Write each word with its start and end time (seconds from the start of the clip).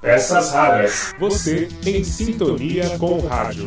Peças 0.00 0.50
raras. 0.54 1.14
Você 1.18 1.68
em 1.84 2.02
sintonia 2.02 2.96
com 2.96 3.18
o 3.18 3.26
rádio. 3.26 3.66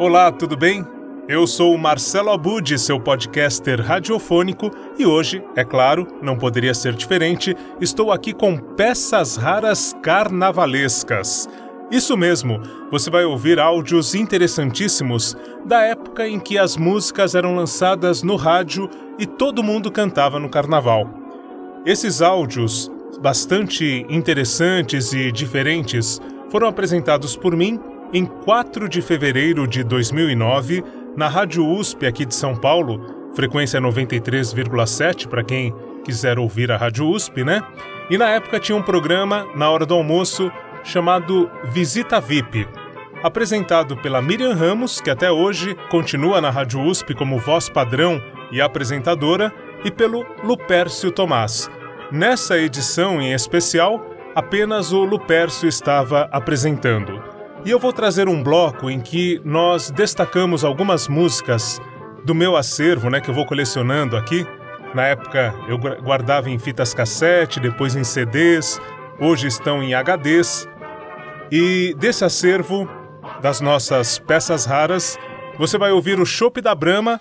Olá, 0.00 0.32
tudo 0.32 0.56
bem? 0.56 0.84
Eu 1.28 1.46
sou 1.46 1.72
o 1.72 1.78
Marcelo 1.78 2.30
Abud, 2.30 2.76
seu 2.76 2.98
podcaster 2.98 3.80
radiofônico, 3.80 4.68
e 4.98 5.06
hoje, 5.06 5.40
é 5.54 5.64
claro, 5.64 6.08
não 6.20 6.36
poderia 6.36 6.74
ser 6.74 6.94
diferente, 6.94 7.56
estou 7.80 8.10
aqui 8.10 8.32
com 8.32 8.58
peças 8.58 9.36
raras 9.36 9.94
carnavalescas. 10.02 11.48
Isso 11.92 12.16
mesmo, 12.16 12.58
você 12.90 13.10
vai 13.10 13.26
ouvir 13.26 13.60
áudios 13.60 14.14
interessantíssimos 14.14 15.36
da 15.62 15.82
época 15.82 16.26
em 16.26 16.40
que 16.40 16.56
as 16.56 16.74
músicas 16.74 17.34
eram 17.34 17.54
lançadas 17.54 18.22
no 18.22 18.34
rádio 18.34 18.88
e 19.18 19.26
todo 19.26 19.62
mundo 19.62 19.92
cantava 19.92 20.40
no 20.40 20.48
carnaval. 20.48 21.06
Esses 21.84 22.22
áudios, 22.22 22.90
bastante 23.20 24.06
interessantes 24.08 25.12
e 25.12 25.30
diferentes, 25.30 26.18
foram 26.48 26.66
apresentados 26.66 27.36
por 27.36 27.54
mim 27.54 27.78
em 28.10 28.24
4 28.24 28.88
de 28.88 29.02
fevereiro 29.02 29.66
de 29.66 29.84
2009 29.84 30.82
na 31.14 31.28
Rádio 31.28 31.68
USP 31.68 32.06
aqui 32.06 32.24
de 32.24 32.34
São 32.34 32.56
Paulo, 32.56 33.04
frequência 33.34 33.78
93,7 33.78 35.28
para 35.28 35.44
quem 35.44 35.74
quiser 36.06 36.38
ouvir 36.38 36.72
a 36.72 36.78
Rádio 36.78 37.06
USP, 37.06 37.44
né? 37.44 37.62
E 38.08 38.16
na 38.16 38.30
época 38.30 38.58
tinha 38.58 38.76
um 38.76 38.82
programa 38.82 39.46
na 39.54 39.70
hora 39.70 39.84
do 39.84 39.92
almoço 39.92 40.50
chamado 40.82 41.50
Visita 41.64 42.20
VIP, 42.20 42.68
apresentado 43.22 43.96
pela 43.96 44.20
Miriam 44.20 44.54
Ramos, 44.54 45.00
que 45.00 45.10
até 45.10 45.30
hoje 45.30 45.76
continua 45.90 46.40
na 46.40 46.50
Rádio 46.50 46.80
USP 46.80 47.14
como 47.14 47.38
voz 47.38 47.68
padrão 47.68 48.20
e 48.50 48.60
apresentadora, 48.60 49.52
e 49.84 49.90
pelo 49.90 50.24
Lupércio 50.44 51.10
Tomás. 51.10 51.68
Nessa 52.10 52.58
edição 52.58 53.20
em 53.20 53.32
especial, 53.32 54.04
apenas 54.34 54.92
o 54.92 55.04
Lupércio 55.04 55.68
estava 55.68 56.28
apresentando. 56.30 57.22
E 57.64 57.70
eu 57.70 57.78
vou 57.78 57.92
trazer 57.92 58.28
um 58.28 58.42
bloco 58.42 58.90
em 58.90 59.00
que 59.00 59.40
nós 59.44 59.90
destacamos 59.90 60.64
algumas 60.64 61.08
músicas 61.08 61.80
do 62.24 62.34
meu 62.34 62.56
acervo, 62.56 63.08
né, 63.08 63.20
que 63.20 63.30
eu 63.30 63.34
vou 63.34 63.46
colecionando 63.46 64.16
aqui. 64.16 64.46
Na 64.94 65.06
época 65.06 65.54
eu 65.68 65.78
guardava 65.78 66.50
em 66.50 66.58
fitas 66.58 66.92
cassete, 66.92 67.60
depois 67.60 67.96
em 67.96 68.04
CDs, 68.04 68.80
hoje 69.18 69.46
estão 69.46 69.82
em 69.82 69.92
HDs. 69.94 70.68
E 71.54 71.94
desse 71.98 72.24
acervo 72.24 72.88
das 73.42 73.60
nossas 73.60 74.18
peças 74.18 74.64
raras, 74.64 75.18
você 75.58 75.76
vai 75.76 75.92
ouvir 75.92 76.18
o 76.18 76.24
Chopp 76.24 76.62
da 76.62 76.74
Brama, 76.74 77.20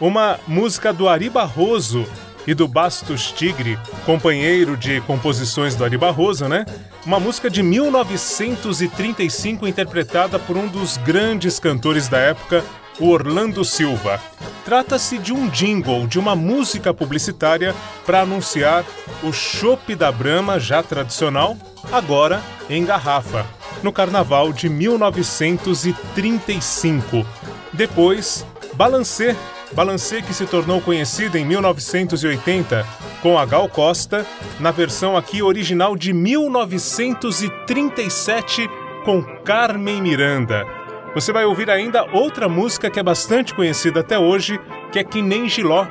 uma 0.00 0.38
música 0.46 0.92
do 0.92 1.08
Ari 1.08 1.28
Barroso 1.28 2.06
e 2.46 2.54
do 2.54 2.68
Bastos 2.68 3.32
Tigre, 3.32 3.76
companheiro 4.06 4.76
de 4.76 5.00
composições 5.00 5.74
do 5.74 5.84
Ari 5.84 5.98
Barroso, 5.98 6.46
né? 6.46 6.64
Uma 7.04 7.18
música 7.18 7.50
de 7.50 7.60
1935 7.60 9.66
interpretada 9.66 10.38
por 10.38 10.56
um 10.56 10.68
dos 10.68 10.96
grandes 10.98 11.58
cantores 11.58 12.06
da 12.06 12.18
época, 12.18 12.64
Orlando 13.00 13.64
Silva. 13.64 14.20
Trata-se 14.64 15.18
de 15.18 15.32
um 15.32 15.48
jingle, 15.48 16.06
de 16.06 16.16
uma 16.18 16.36
música 16.36 16.94
publicitária 16.94 17.74
para 18.06 18.20
anunciar 18.20 18.84
o 19.22 19.32
chopp 19.32 19.94
da 19.94 20.12
Brahma, 20.12 20.60
já 20.60 20.82
tradicional, 20.82 21.56
agora 21.90 22.42
em 22.70 22.84
garrafa, 22.84 23.46
no 23.82 23.92
carnaval 23.92 24.52
de 24.52 24.68
1935. 24.68 27.26
Depois, 27.72 28.44
Balancê, 28.74 29.34
Balancê 29.72 30.22
que 30.22 30.34
se 30.34 30.46
tornou 30.46 30.80
conhecida 30.80 31.36
em 31.38 31.44
1980 31.44 32.84
com 33.22 33.38
a 33.38 33.46
Gal 33.46 33.68
Costa, 33.68 34.26
na 34.60 34.70
versão 34.70 35.16
aqui 35.16 35.42
original 35.42 35.96
de 35.96 36.12
1937 36.12 38.68
com 39.04 39.22
Carmen 39.44 40.00
Miranda. 40.02 40.81
Você 41.14 41.30
vai 41.30 41.44
ouvir 41.44 41.68
ainda 41.68 42.06
outra 42.10 42.48
música 42.48 42.88
que 42.88 42.98
é 42.98 43.02
bastante 43.02 43.54
conhecida 43.54 44.00
até 44.00 44.18
hoje, 44.18 44.58
que 44.90 44.98
é 44.98 45.04
Que 45.04 45.20
Nem 45.20 45.46
Giló, 45.46 45.86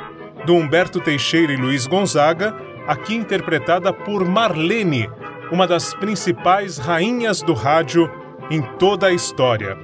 do 0.47 0.55
Humberto 0.55 0.99
Teixeira 0.99 1.53
e 1.53 1.57
Luiz 1.57 1.85
Gonzaga, 1.85 2.55
aqui 2.87 3.13
interpretada 3.13 3.93
por 3.93 4.25
Marlene, 4.25 5.07
uma 5.51 5.67
das 5.67 5.93
principais 5.93 6.79
rainhas 6.79 7.43
do 7.43 7.53
rádio 7.53 8.09
em 8.49 8.63
toda 8.79 9.07
a 9.07 9.13
história. 9.13 9.77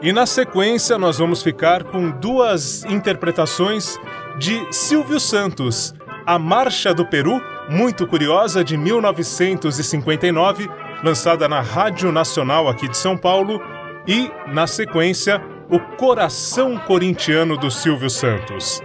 E 0.00 0.10
na 0.10 0.24
sequência 0.24 0.96
nós 0.96 1.18
vamos 1.18 1.42
ficar 1.42 1.84
com 1.84 2.10
duas 2.10 2.84
interpretações 2.84 3.98
de 4.38 4.66
Silvio 4.72 5.20
Santos, 5.20 5.94
A 6.24 6.38
Marcha 6.38 6.94
do 6.94 7.04
Peru, 7.04 7.42
muito 7.68 8.06
curiosa, 8.06 8.64
de 8.64 8.78
1959, 8.78 10.70
lançada 11.04 11.46
na 11.46 11.60
Rádio 11.60 12.10
Nacional 12.10 12.68
aqui 12.68 12.88
de 12.88 12.96
São 12.96 13.16
Paulo, 13.16 13.60
e, 14.08 14.30
na 14.50 14.66
sequência, 14.66 15.40
O 15.70 15.78
Coração 15.78 16.78
Corintiano 16.78 17.58
do 17.58 17.70
Silvio 17.70 18.08
Santos. 18.08 18.80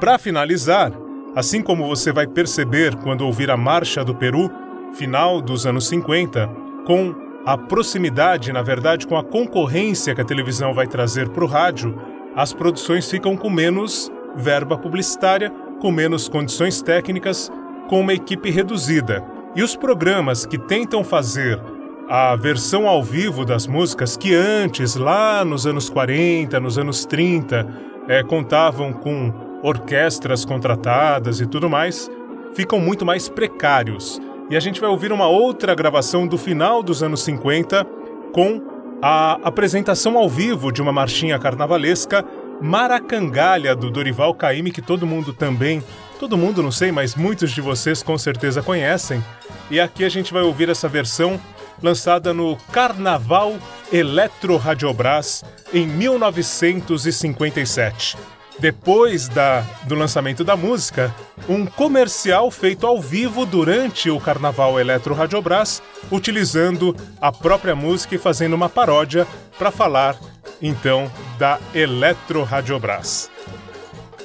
Para 0.00 0.18
finalizar, 0.18 0.92
assim 1.36 1.62
como 1.62 1.86
você 1.86 2.10
vai 2.10 2.26
perceber 2.26 2.96
quando 2.96 3.24
ouvir 3.24 3.52
a 3.52 3.56
Marcha 3.56 4.04
do 4.04 4.16
Peru, 4.16 4.50
final 4.94 5.40
dos 5.40 5.64
anos 5.64 5.86
50, 5.86 6.50
com 6.84 7.14
a 7.46 7.56
proximidade, 7.56 8.52
na 8.52 8.60
verdade, 8.60 9.06
com 9.06 9.16
a 9.16 9.22
concorrência 9.22 10.12
que 10.12 10.20
a 10.20 10.24
televisão 10.24 10.74
vai 10.74 10.88
trazer 10.88 11.28
para 11.28 11.44
o 11.44 11.46
rádio, 11.46 11.96
as 12.34 12.52
produções 12.52 13.08
ficam 13.08 13.36
com 13.36 13.48
menos 13.48 14.10
verba 14.34 14.76
publicitária, 14.76 15.52
com 15.80 15.92
menos 15.92 16.28
condições 16.28 16.82
técnicas, 16.82 17.48
com 17.88 18.00
uma 18.00 18.12
equipe 18.12 18.50
reduzida. 18.50 19.24
E 19.54 19.62
os 19.62 19.76
programas 19.76 20.44
que 20.44 20.58
tentam 20.58 21.04
fazer 21.04 21.60
a 22.08 22.34
versão 22.36 22.88
ao 22.88 23.02
vivo 23.02 23.44
das 23.44 23.66
músicas 23.66 24.16
que 24.16 24.34
antes, 24.34 24.96
lá 24.96 25.44
nos 25.44 25.66
anos 25.66 25.90
40, 25.90 26.58
nos 26.58 26.78
anos 26.78 27.04
30, 27.04 27.66
é, 28.08 28.22
contavam 28.22 28.92
com 28.94 29.30
orquestras 29.62 30.44
contratadas 30.44 31.40
e 31.40 31.46
tudo 31.46 31.68
mais, 31.68 32.10
ficam 32.54 32.80
muito 32.80 33.04
mais 33.04 33.28
precários. 33.28 34.20
E 34.48 34.56
a 34.56 34.60
gente 34.60 34.80
vai 34.80 34.88
ouvir 34.88 35.12
uma 35.12 35.28
outra 35.28 35.74
gravação 35.74 36.26
do 36.26 36.38
final 36.38 36.82
dos 36.82 37.02
anos 37.02 37.22
50 37.22 37.84
com 38.32 38.62
a 39.02 39.38
apresentação 39.44 40.16
ao 40.16 40.28
vivo 40.28 40.72
de 40.72 40.80
uma 40.80 40.92
marchinha 40.92 41.38
carnavalesca 41.38 42.24
Maracangalha 42.60 43.76
do 43.76 43.90
Dorival 43.90 44.34
Caymmi, 44.34 44.72
que 44.72 44.82
todo 44.82 45.06
mundo 45.06 45.32
também, 45.32 45.82
todo 46.18 46.36
mundo 46.36 46.62
não 46.62 46.72
sei, 46.72 46.90
mas 46.90 47.14
muitos 47.14 47.52
de 47.52 47.60
vocês 47.60 48.02
com 48.02 48.18
certeza 48.18 48.62
conhecem. 48.62 49.22
E 49.70 49.78
aqui 49.78 50.04
a 50.04 50.08
gente 50.08 50.32
vai 50.32 50.42
ouvir 50.42 50.68
essa 50.68 50.88
versão 50.88 51.38
lançada 51.82 52.34
no 52.34 52.56
Carnaval 52.72 53.56
Eletro 53.92 54.56
Radiobras 54.56 55.44
em 55.72 55.86
1957. 55.86 58.16
Depois 58.58 59.28
da, 59.28 59.60
do 59.84 59.94
lançamento 59.94 60.42
da 60.42 60.56
música, 60.56 61.14
um 61.48 61.64
comercial 61.64 62.50
feito 62.50 62.84
ao 62.86 63.00
vivo 63.00 63.46
durante 63.46 64.10
o 64.10 64.18
Carnaval 64.18 64.80
Eletro 64.80 65.14
Radiobras, 65.14 65.80
utilizando 66.10 66.96
a 67.20 67.30
própria 67.30 67.76
música 67.76 68.16
e 68.16 68.18
fazendo 68.18 68.54
uma 68.54 68.68
paródia 68.68 69.26
para 69.56 69.70
falar, 69.70 70.18
então, 70.60 71.08
da 71.38 71.60
Eletro 71.72 72.42
Radiobras. 72.42 73.30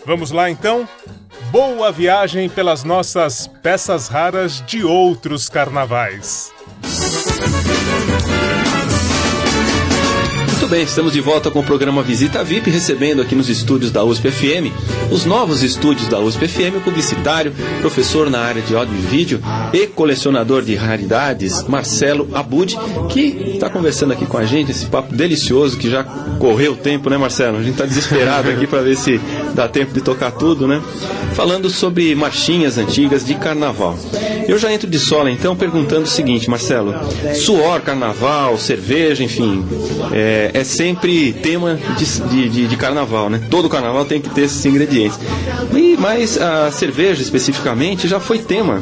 Vamos 0.04 0.32
lá 0.32 0.50
então? 0.50 0.90
Boa 1.52 1.92
viagem 1.92 2.50
pelas 2.50 2.84
nossas 2.84 3.46
peças 3.46 4.08
raras 4.08 4.64
de 4.66 4.84
outros 4.84 5.48
carnavais. 5.48 6.52
Muito 10.64 10.72
bem, 10.72 10.84
estamos 10.84 11.12
de 11.12 11.20
volta 11.20 11.52
com 11.52 11.60
o 11.60 11.64
programa 11.64 12.02
Visita 12.02 12.42
VIP, 12.42 12.70
recebendo 12.70 13.22
aqui 13.22 13.36
nos 13.36 13.50
estúdios 13.50 13.92
da 13.92 14.02
USP 14.02 14.32
FM, 14.32 14.72
os 15.12 15.26
novos 15.26 15.62
estúdios 15.62 16.08
da 16.08 16.22
USP 16.22 16.48
FM, 16.48 16.82
publicitário, 16.86 17.54
professor 17.82 18.30
na 18.30 18.40
área 18.40 18.62
de 18.62 18.74
áudio 18.74 18.96
e 18.96 19.02
vídeo 19.02 19.42
e 19.74 19.88
colecionador 19.88 20.62
de 20.62 20.74
raridades, 20.74 21.68
Marcelo 21.68 22.30
Abud, 22.34 22.78
que 23.10 23.52
está 23.56 23.70
conversando 23.70 24.14
aqui 24.14 24.26
com 24.26 24.38
a 24.38 24.46
gente, 24.46 24.72
esse 24.72 24.86
papo 24.86 25.14
delicioso 25.14 25.78
que 25.78 25.90
já 25.90 26.06
correu 26.40 26.72
o 26.72 26.78
tempo, 26.78 27.10
né, 27.10 27.18
Marcelo? 27.18 27.58
A 27.58 27.62
gente 27.62 27.74
está 27.74 27.86
desesperado 27.86 28.50
aqui 28.50 28.66
para 28.66 28.82
ver 28.82 28.96
se 28.96 29.20
dá 29.54 29.68
tempo 29.68 29.94
de 29.94 30.02
tocar 30.02 30.32
tudo, 30.32 30.68
né? 30.68 30.82
Falando 31.34 31.70
sobre 31.70 32.14
marchinhas 32.16 32.78
antigas 32.78 33.26
de 33.26 33.36
carnaval. 33.36 33.98
Eu 34.48 34.58
já 34.58 34.74
entro 34.74 34.90
de 34.90 35.00
sola 35.00 35.32
então 35.32 35.56
perguntando 35.56 36.04
o 36.04 36.08
seguinte, 36.08 36.50
Marcelo: 36.50 36.94
suor, 37.36 37.82
carnaval, 37.82 38.58
cerveja, 38.58 39.24
enfim, 39.24 39.64
é, 40.12 40.52
é 40.54 40.64
sempre 40.64 41.34
tema 41.34 41.80
de, 41.98 42.50
de, 42.50 42.68
de, 42.68 42.78
carnaval, 42.78 43.30
né? 43.30 43.42
Todo 43.50 43.70
carnaval 43.70 44.06
tem 44.06 44.20
que 44.20 44.30
ter 44.30 44.42
esses 44.42 44.66
ingredientes. 44.66 45.18
E, 45.74 45.96
mas 45.98 46.38
a 46.40 46.72
cerveja 46.72 47.22
especificamente 47.22 48.08
já 48.08 48.20
foi 48.20 48.40
tema 48.40 48.82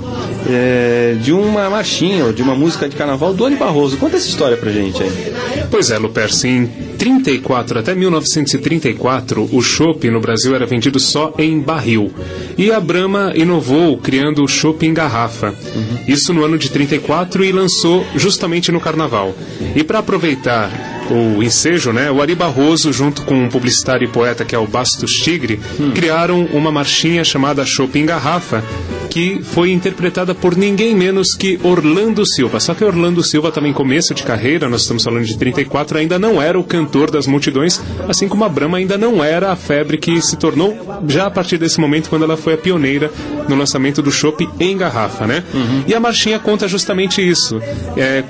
é, 0.49 1.15
de 1.21 1.31
uma 1.31 1.69
marchinha 1.69 2.31
de 2.33 2.41
uma 2.41 2.55
música 2.55 2.89
de 2.89 2.95
carnaval 2.95 3.33
do 3.33 3.45
Ani 3.45 3.55
Barroso. 3.55 3.97
Conta 3.97 4.17
essa 4.17 4.27
história 4.27 4.57
pra 4.57 4.71
gente 4.71 5.01
aí. 5.01 5.33
Pois 5.69 5.91
é, 5.91 5.97
Luper, 5.97 6.33
sim 6.33 6.90
34 7.01 7.79
até 7.79 7.95
1934, 7.95 9.49
o 9.51 9.59
chopp 9.59 10.07
no 10.11 10.19
Brasil 10.19 10.53
era 10.53 10.67
vendido 10.67 10.99
só 10.99 11.33
em 11.35 11.59
barril. 11.59 12.13
E 12.55 12.71
a 12.71 12.79
Brahma 12.79 13.33
inovou 13.35 13.97
criando 13.97 14.43
o 14.43 14.47
chopp 14.47 14.85
em 14.85 14.93
garrafa. 14.93 15.47
Uhum. 15.47 15.97
Isso 16.07 16.31
no 16.31 16.45
ano 16.45 16.59
de 16.59 16.69
34 16.69 17.43
e 17.43 17.51
lançou 17.51 18.05
justamente 18.15 18.71
no 18.71 18.79
carnaval. 18.79 19.33
E 19.75 19.83
para 19.83 19.97
aproveitar 19.97 20.69
o 21.09 21.41
ensejo, 21.41 21.91
né, 21.91 22.11
o 22.11 22.21
Ari 22.21 22.35
Barroso, 22.35 22.93
junto 22.93 23.23
com 23.23 23.33
um 23.33 23.49
publicitário 23.49 24.07
e 24.07 24.11
poeta 24.11 24.45
que 24.45 24.53
é 24.53 24.59
o 24.59 24.67
Bastos 24.67 25.11
Tigre, 25.11 25.59
hum. 25.79 25.93
criaram 25.95 26.45
uma 26.53 26.71
marchinha 26.71 27.23
chamada 27.23 27.65
Chopp 27.65 27.97
em 27.97 28.05
Garrafa, 28.05 28.63
que 29.11 29.41
foi 29.43 29.71
interpretada 29.71 30.33
por 30.33 30.55
ninguém 30.55 30.95
menos 30.95 31.35
que 31.35 31.59
Orlando 31.61 32.25
Silva. 32.25 32.61
Só 32.61 32.73
que 32.73 32.83
Orlando 32.83 33.21
Silva 33.21 33.51
também 33.51 33.73
começo 33.73 34.15
de 34.15 34.23
carreira, 34.23 34.69
nós 34.69 34.83
estamos 34.83 35.03
falando 35.03 35.25
de 35.25 35.37
34, 35.37 35.97
ainda 35.97 36.17
não 36.17 36.41
era 36.41 36.57
o 36.57 36.63
cantor 36.63 37.11
das 37.11 37.27
multidões, 37.27 37.81
assim 38.07 38.29
como 38.29 38.45
a 38.45 38.49
Brahma 38.49 38.77
ainda 38.77 38.97
não 38.97 39.21
era 39.21 39.51
a 39.51 39.55
febre 39.57 39.97
que 39.97 40.21
se 40.21 40.37
tornou 40.37 40.77
já 41.09 41.25
a 41.25 41.31
partir 41.31 41.57
desse 41.57 41.77
momento 41.79 42.09
quando 42.09 42.23
ela 42.23 42.37
foi 42.37 42.53
a 42.53 42.57
pioneira 42.57 43.11
no 43.49 43.55
lançamento 43.55 44.01
do 44.01 44.11
chopp 44.11 44.47
em 44.59 44.77
garrafa, 44.77 45.27
né? 45.27 45.43
Uhum. 45.53 45.83
E 45.85 45.93
a 45.93 45.99
marchinha 45.99 46.39
conta 46.39 46.65
justamente 46.69 47.21
isso. 47.21 47.61
É, 47.97 48.23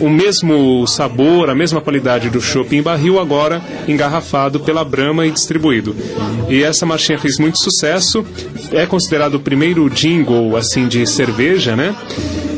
o 0.00 0.08
mesmo 0.08 0.86
sabor, 0.86 1.50
a 1.50 1.54
mesma 1.54 1.80
qualidade 1.80 2.30
do 2.30 2.40
chopp 2.40 2.74
em 2.74 2.82
barril, 2.82 3.18
agora 3.18 3.62
engarrafado 3.86 4.60
pela 4.60 4.84
Brahma 4.84 5.26
e 5.26 5.30
distribuído. 5.30 5.94
E 6.48 6.62
essa 6.62 6.86
marchinha 6.86 7.18
fez 7.18 7.38
muito 7.38 7.62
sucesso, 7.62 8.24
é 8.70 8.86
considerado 8.86 9.34
o 9.34 9.40
primeiro 9.40 9.88
jingle 9.90 10.56
assim 10.56 10.88
de 10.88 11.06
cerveja, 11.06 11.76
né? 11.76 11.94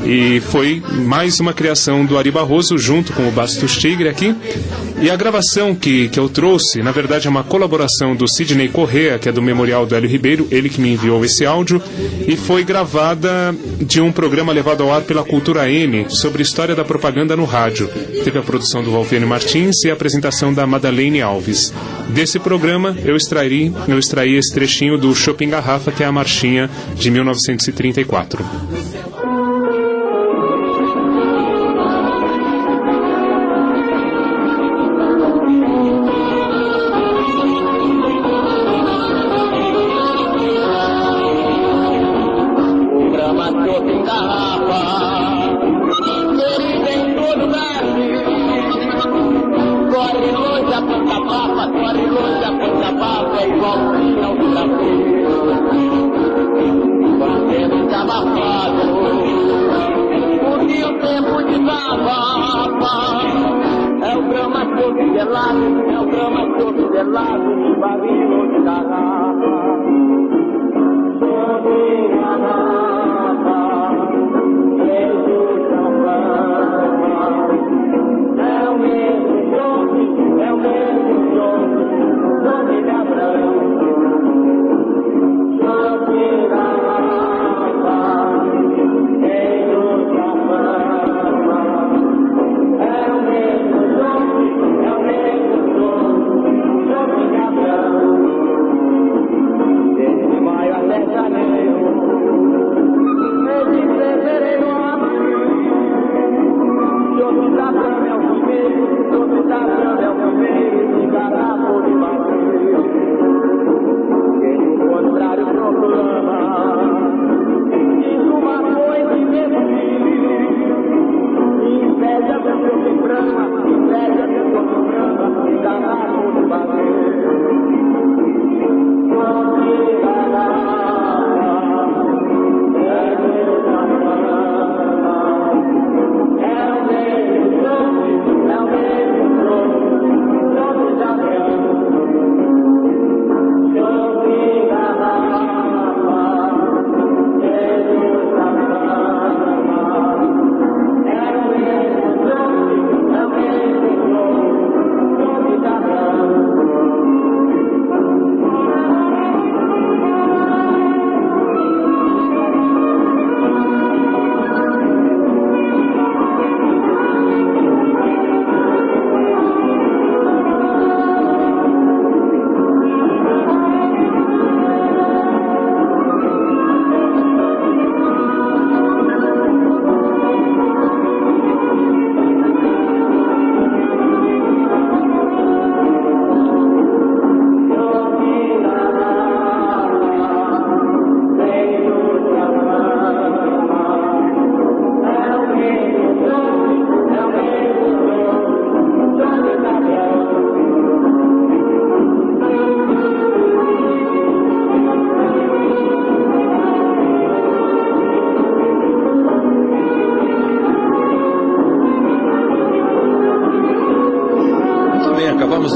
E 0.06 0.40
foi 0.40 0.80
mais 1.04 1.40
uma 1.40 1.52
criação 1.52 2.06
do 2.06 2.16
Ari 2.16 2.30
Barroso 2.30 2.78
junto 2.78 3.12
com 3.12 3.26
o 3.26 3.32
Bastos 3.32 3.76
Tigre 3.76 4.08
aqui. 4.08 4.32
E 5.02 5.10
a 5.10 5.16
gravação 5.16 5.74
que, 5.74 6.08
que 6.08 6.18
eu 6.18 6.28
trouxe, 6.28 6.80
na 6.80 6.92
verdade, 6.92 7.26
é 7.26 7.30
uma 7.30 7.42
colaboração 7.42 8.14
do 8.14 8.28
Sidney 8.28 8.68
Correa, 8.68 9.18
que 9.18 9.28
é 9.28 9.32
do 9.32 9.42
Memorial 9.42 9.84
do 9.84 9.96
Hélio 9.96 10.08
Ribeiro, 10.08 10.46
ele 10.48 10.68
que 10.68 10.80
me 10.80 10.92
enviou 10.92 11.24
esse 11.24 11.44
áudio, 11.44 11.82
e 12.26 12.36
foi 12.36 12.62
gravada 12.62 13.52
de 13.78 14.00
um 14.00 14.12
programa 14.12 14.52
levado 14.52 14.84
ao 14.84 14.92
ar 14.92 15.02
pela 15.02 15.24
Cultura 15.24 15.68
M 15.68 16.06
sobre 16.08 16.40
história 16.40 16.74
da 16.74 16.84
propaganda 16.84 17.36
no 17.36 17.44
rádio. 17.44 17.88
Teve 18.22 18.38
a 18.38 18.42
produção 18.42 18.84
do 18.84 18.92
Wolfene 18.92 19.26
Martins 19.26 19.84
e 19.84 19.90
a 19.90 19.92
apresentação 19.92 20.54
da 20.54 20.66
Madeleine 20.68 21.20
Alves. 21.20 21.74
Desse 22.10 22.38
programa, 22.38 22.96
eu 23.04 23.16
extraí, 23.16 23.72
eu 23.88 23.98
extraí 23.98 24.36
esse 24.36 24.54
trechinho 24.54 24.96
do 24.96 25.12
Shopping 25.14 25.50
Garrafa, 25.50 25.90
que 25.90 26.04
é 26.04 26.06
a 26.06 26.12
marchinha 26.12 26.70
de 26.94 27.10
1934. 27.10 28.95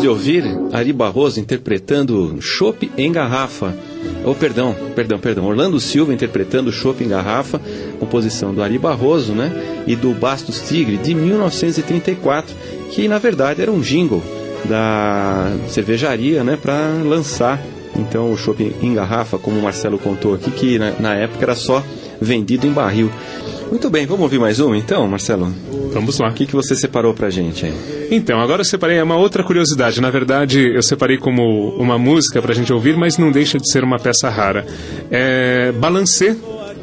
Ouvir 0.09 0.45
Ari 0.73 0.93
Barroso 0.93 1.41
interpretando 1.41 2.37
Chopp 2.41 2.91
em 2.97 3.11
Garrafa. 3.13 3.75
Oh, 4.25 4.35
perdão, 4.35 4.75
perdão, 4.95 5.19
perdão. 5.19 5.47
Orlando 5.47 5.81
Silva 5.81 6.13
interpretando 6.13 6.73
Chopp 6.73 7.03
em 7.03 7.09
Garrafa, 7.09 7.61
composição 7.99 8.55
do 8.55 8.63
Ari 8.63 8.79
Barroso, 8.79 9.33
né? 9.33 9.83
E 9.87 9.97
do 9.97 10.13
Bastos 10.13 10.61
Tigre, 10.69 10.97
de 10.97 11.15
1934, 11.15 12.55
que 12.91 13.09
na 13.09 13.19
verdade 13.19 13.63
era 13.63 13.71
um 13.71 13.81
jingle 13.81 14.23
da 14.65 15.53
cervejaria, 15.69 16.45
né? 16.45 16.59
Para 16.61 16.77
lançar 17.05 17.61
então 17.97 18.33
o 18.33 18.37
Chopp 18.37 18.61
em 18.81 18.95
Garrafa, 18.95 19.39
como 19.39 19.59
o 19.59 19.63
Marcelo 19.63 19.99
contou 19.99 20.35
aqui, 20.35 20.51
que 20.51 20.79
na, 20.79 20.93
na 20.93 21.15
época 21.15 21.45
era 21.45 21.55
só 21.55 21.83
vendido 22.21 22.67
em 22.67 22.73
barril. 22.73 23.11
Muito 23.71 23.89
bem, 23.89 24.05
vamos 24.05 24.23
ouvir 24.23 24.41
mais 24.41 24.59
uma 24.59 24.77
então, 24.77 25.07
Marcelo? 25.07 25.55
Vamos 25.93 26.19
lá. 26.19 26.29
O 26.29 26.35
que, 26.35 26.45
que 26.45 26.55
você 26.55 26.75
separou 26.75 27.15
pra 27.15 27.31
gente 27.31 27.67
aí? 27.67 28.09
Então, 28.11 28.41
agora 28.41 28.63
eu 28.63 28.65
separei 28.65 29.01
uma 29.01 29.17
outra 29.17 29.45
curiosidade. 29.45 30.01
Na 30.01 30.11
verdade, 30.11 30.75
eu 30.75 30.83
separei 30.83 31.17
como 31.17 31.71
uma 31.77 31.97
música 31.97 32.43
pra 32.43 32.53
gente 32.53 32.73
ouvir, 32.73 32.97
mas 32.97 33.17
não 33.17 33.31
deixa 33.31 33.59
de 33.59 33.71
ser 33.71 33.85
uma 33.85 33.99
peça 33.99 34.29
rara. 34.29 34.67
É 35.09 35.71
Balancê, 35.73 36.37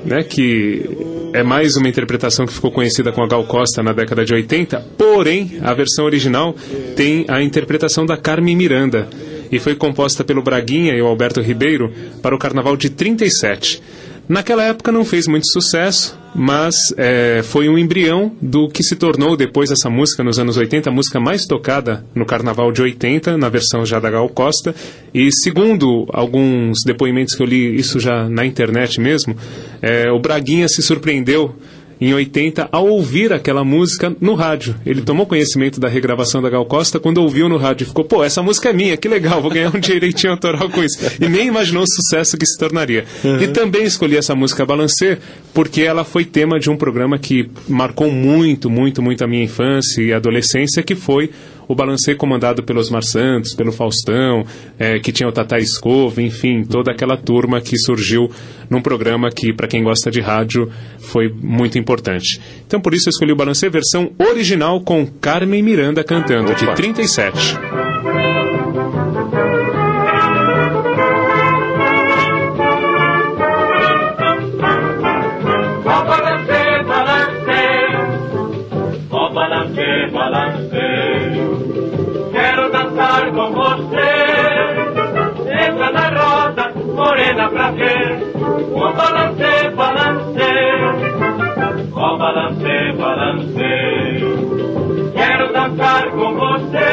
né, 0.05 0.23
que 0.23 0.89
é 1.33 1.43
mais 1.43 1.75
uma 1.75 1.89
interpretação 1.89 2.45
que 2.45 2.53
ficou 2.53 2.71
conhecida 2.71 3.11
com 3.11 3.21
a 3.21 3.27
Gal 3.27 3.43
Costa 3.43 3.83
na 3.83 3.91
década 3.91 4.23
de 4.23 4.33
80, 4.33 4.79
porém, 4.97 5.59
a 5.61 5.73
versão 5.73 6.05
original 6.05 6.55
tem 6.95 7.25
a 7.27 7.41
interpretação 7.43 8.05
da 8.05 8.15
Carmen 8.15 8.55
Miranda 8.55 9.09
e 9.51 9.59
foi 9.59 9.75
composta 9.75 10.23
pelo 10.23 10.41
Braguinha 10.41 10.93
e 10.93 11.01
o 11.01 11.07
Alberto 11.07 11.41
Ribeiro 11.41 11.91
para 12.21 12.33
o 12.33 12.39
Carnaval 12.39 12.77
de 12.77 12.89
37. 12.89 13.81
Naquela 14.27 14.63
época 14.63 14.91
não 14.91 15.05
fez 15.05 15.27
muito 15.27 15.49
sucesso, 15.51 16.17
mas 16.37 16.75
é, 16.97 17.41
foi 17.43 17.67
um 17.67 17.79
embrião 17.79 18.31
do 18.39 18.69
que 18.69 18.83
se 18.83 18.95
tornou 18.95 19.35
depois 19.35 19.71
essa 19.71 19.89
música 19.89 20.23
nos 20.23 20.37
anos 20.37 20.55
80, 20.55 20.87
a 20.87 20.93
música 20.93 21.19
mais 21.19 21.47
tocada 21.47 22.05
no 22.13 22.27
Carnaval 22.27 22.71
de 22.71 22.79
80, 22.79 23.35
na 23.39 23.49
versão 23.49 23.83
já 23.83 23.99
da 23.99 24.11
Gal 24.11 24.29
Costa. 24.29 24.75
E 25.11 25.31
segundo 25.31 26.05
alguns 26.13 26.83
depoimentos 26.85 27.33
que 27.33 27.41
eu 27.41 27.47
li, 27.47 27.75
isso 27.75 27.99
já 27.99 28.29
na 28.29 28.45
internet 28.45 29.01
mesmo, 29.01 29.35
é, 29.81 30.11
o 30.11 30.19
Braguinha 30.19 30.67
se 30.67 30.83
surpreendeu 30.83 31.55
em 31.99 32.13
80 32.13 32.69
ao 32.71 32.87
ouvir 32.87 33.33
aquela 33.33 33.63
música 33.63 34.15
no 34.19 34.35
rádio. 34.35 34.75
Ele 34.85 35.01
tomou 35.01 35.25
conhecimento 35.25 35.79
da 35.79 35.87
regravação 35.87 36.41
da 36.41 36.49
Gal 36.49 36.65
Costa 36.65 36.99
quando 36.99 37.19
ouviu 37.19 37.49
no 37.49 37.57
rádio 37.57 37.83
e 37.83 37.87
ficou, 37.87 38.05
pô, 38.05 38.23
essa 38.23 38.41
música 38.41 38.69
é 38.69 38.73
minha, 38.73 38.97
que 38.97 39.07
legal, 39.07 39.41
vou 39.41 39.51
ganhar 39.51 39.75
um 39.75 39.79
direitinho 39.81 40.33
autoral 40.33 40.69
com 40.69 40.83
isso. 40.83 40.97
E 41.19 41.27
nem 41.27 41.47
imaginou 41.47 41.83
o 41.83 41.87
sucesso 41.87 42.37
que 42.37 42.45
se 42.45 42.57
tornaria. 42.57 43.05
Uhum. 43.23 43.41
E 43.41 43.47
também 43.47 43.83
escolhi 43.83 44.17
essa 44.17 44.35
música 44.35 44.65
Balancê 44.65 45.17
porque 45.53 45.81
ela 45.81 46.03
foi 46.03 46.23
tema 46.23 46.59
de 46.59 46.69
um 46.69 46.77
programa 46.77 47.17
que 47.17 47.49
marcou 47.67 48.11
muito, 48.11 48.69
muito, 48.69 49.01
muito 49.01 49.23
a 49.23 49.27
minha 49.27 49.43
infância 49.43 50.01
e 50.01 50.13
adolescência, 50.13 50.83
que 50.83 50.95
foi 50.95 51.31
o 51.67 51.75
balancê 51.75 52.15
comandado 52.15 52.63
pelos 52.63 52.89
Mar 52.89 53.03
Santos, 53.03 53.53
pelo 53.53 53.71
Faustão, 53.71 54.45
é, 54.79 54.99
que 54.99 55.11
tinha 55.11 55.27
o 55.27 55.31
Tata 55.31 55.57
Escova, 55.57 56.21
enfim, 56.21 56.63
toda 56.63 56.91
aquela 56.91 57.17
turma 57.17 57.59
que 57.59 57.77
surgiu 57.77 58.29
num 58.69 58.81
programa 58.81 59.29
que, 59.29 59.53
para 59.53 59.67
quem 59.67 59.83
gosta 59.83 60.09
de 60.09 60.21
rádio, 60.21 60.71
foi 60.99 61.29
muito 61.29 61.77
importante. 61.77 62.39
Então, 62.65 62.79
por 62.79 62.93
isso, 62.93 63.09
eu 63.09 63.11
escolhi 63.11 63.31
o 63.31 63.35
balancê 63.35 63.69
versão 63.69 64.11
original 64.17 64.81
com 64.81 65.05
Carmen 65.05 65.61
Miranda 65.61 66.03
cantando, 66.03 66.53
de 66.55 66.73
37. 66.75 67.57
com 80.69 80.86
pra 87.57 87.71
ver. 87.71 88.19
O 88.71 88.93
balance, 88.93 89.69
balance. 89.75 90.49
O 91.91 92.17
balance, 92.17 92.93
balance. 92.97 93.69
Quero 95.15 95.53
dançar 95.53 96.11
com 96.11 96.35
você. 96.35 96.89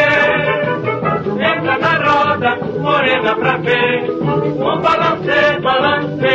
Entra 1.50 1.78
na 1.78 1.94
roda, 2.08 2.56
morena 2.80 3.34
pra 3.34 3.56
ver. 3.58 4.10
O 4.10 4.78
balance, 4.80 5.60
balance. 5.60 6.34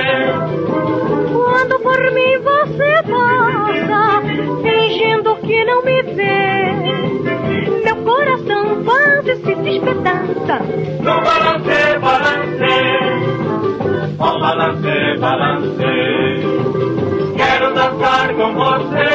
Quando 1.34 1.80
por 1.80 2.00
mim 2.12 2.38
você 2.44 2.92
passa, 3.10 4.22
fingindo 4.62 5.36
que 5.38 5.64
não 5.66 5.84
me 5.84 6.04
vê. 6.04 6.50
Meu 7.84 7.96
coração 8.04 8.84
quase 8.84 9.36
se 9.38 9.56
despedaça. 9.56 10.60
No 11.02 11.22
balance, 11.22 11.79
Quero 17.36 17.74
dançar 17.74 18.34
com 18.34 18.54
você. 18.54 19.09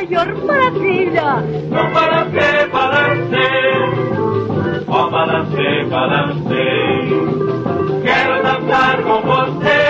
A 0.00 0.04
maior 0.04 0.34
maravilha. 0.44 1.36
No 1.68 1.90
balance, 1.92 2.68
balance, 2.72 3.46
oh 4.88 5.10
balance, 5.10 5.84
balance. 5.90 6.64
Quero 8.02 8.42
dançar 8.42 9.02
com 9.02 9.20
você. 9.20 9.80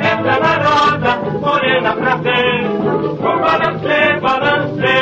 Entra 0.00 0.34
na 0.40 0.54
roda, 0.64 1.12
morena 1.40 1.92
pra 1.92 2.16
ver. 2.16 2.62
No 2.62 3.38
balance, 3.38 4.20
balance. 4.20 4.94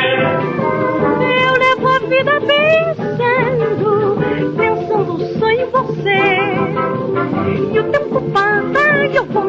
Eu 1.44 1.52
levo 1.58 1.86
a 1.88 1.98
vida 2.00 2.34
pensando, 2.40 3.90
pensando 4.56 5.12
só 5.38 5.48
em 5.50 5.64
você. 5.70 6.20
E 7.72 7.78
o 7.78 7.84
tempo 7.92 8.20
passa 8.32 9.06
e 9.06 9.16
eu 9.16 9.24
vou 9.26 9.47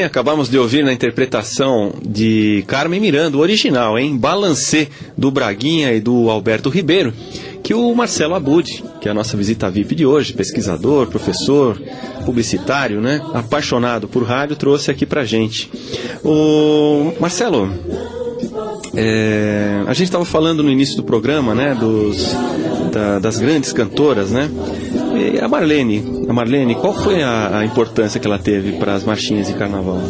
bem, 0.00 0.04
acabamos 0.06 0.48
de 0.48 0.56
ouvir 0.58 0.82
na 0.82 0.92
interpretação 0.94 1.92
de 2.02 2.64
Carmen 2.66 2.98
Miranda, 2.98 3.36
o 3.36 3.40
original, 3.40 3.98
hein? 3.98 4.16
Balancê, 4.16 4.88
do 5.16 5.30
Braguinha 5.30 5.92
e 5.92 6.00
do 6.00 6.30
Alberto 6.30 6.70
Ribeiro, 6.70 7.12
que 7.62 7.74
o 7.74 7.94
Marcelo 7.94 8.34
Abud, 8.34 8.82
que 8.98 9.08
é 9.08 9.10
a 9.10 9.14
nossa 9.14 9.36
visita 9.36 9.70
VIP 9.70 9.94
de 9.94 10.06
hoje, 10.06 10.32
pesquisador, 10.32 11.08
professor, 11.08 11.78
publicitário, 12.24 12.98
né? 13.00 13.20
Apaixonado 13.34 14.08
por 14.08 14.22
rádio, 14.24 14.56
trouxe 14.56 14.90
aqui 14.90 15.04
pra 15.04 15.24
gente. 15.26 15.70
O 16.24 17.12
Marcelo, 17.20 17.70
é, 18.96 19.82
a 19.86 19.92
gente 19.92 20.06
estava 20.06 20.24
falando 20.24 20.62
no 20.62 20.70
início 20.70 20.96
do 20.96 21.02
programa, 21.04 21.54
né, 21.54 21.74
dos, 21.78 22.34
da- 22.90 23.18
das 23.18 23.38
grandes 23.38 23.70
cantoras, 23.72 24.30
né? 24.30 24.50
A 25.42 25.48
Marlene, 25.48 26.26
a 26.28 26.32
Marlene, 26.32 26.74
qual 26.74 26.94
foi 26.94 27.22
a, 27.22 27.58
a 27.58 27.64
importância 27.64 28.20
que 28.20 28.26
ela 28.26 28.38
teve 28.38 28.72
para 28.72 28.94
as 28.94 29.04
marchinhas 29.04 29.46
de 29.46 29.54
carnaval? 29.54 30.00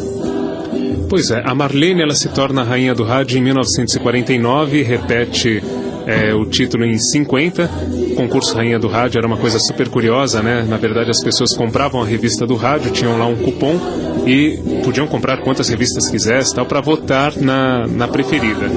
Pois 1.08 1.30
é, 1.30 1.42
a 1.44 1.54
Marlene 1.54 2.02
ela 2.02 2.14
se 2.14 2.28
torna 2.28 2.62
rainha 2.62 2.94
do 2.94 3.02
rádio 3.02 3.38
em 3.38 3.42
1949, 3.42 4.82
repete 4.82 5.62
é, 6.06 6.34
o 6.34 6.44
título 6.44 6.84
em 6.84 6.98
50. 6.98 7.70
O 8.12 8.14
concurso 8.14 8.54
Rainha 8.54 8.78
do 8.78 8.88
Rádio 8.88 9.18
era 9.18 9.26
uma 9.26 9.36
coisa 9.36 9.58
super 9.58 9.88
curiosa, 9.88 10.42
né? 10.42 10.64
Na 10.68 10.76
verdade, 10.76 11.10
as 11.10 11.22
pessoas 11.22 11.54
compravam 11.54 12.02
a 12.02 12.06
revista 12.06 12.46
do 12.46 12.56
rádio, 12.56 12.90
tinham 12.90 13.18
lá 13.18 13.26
um 13.26 13.36
cupom 13.36 13.78
e 14.26 14.58
podiam 14.84 15.06
comprar 15.06 15.38
quantas 15.38 15.68
revistas 15.68 16.08
quisessem 16.10 16.54
tal 16.54 16.66
para 16.66 16.80
votar 16.80 17.36
na, 17.36 17.86
na 17.86 18.08
preferida. 18.08 18.70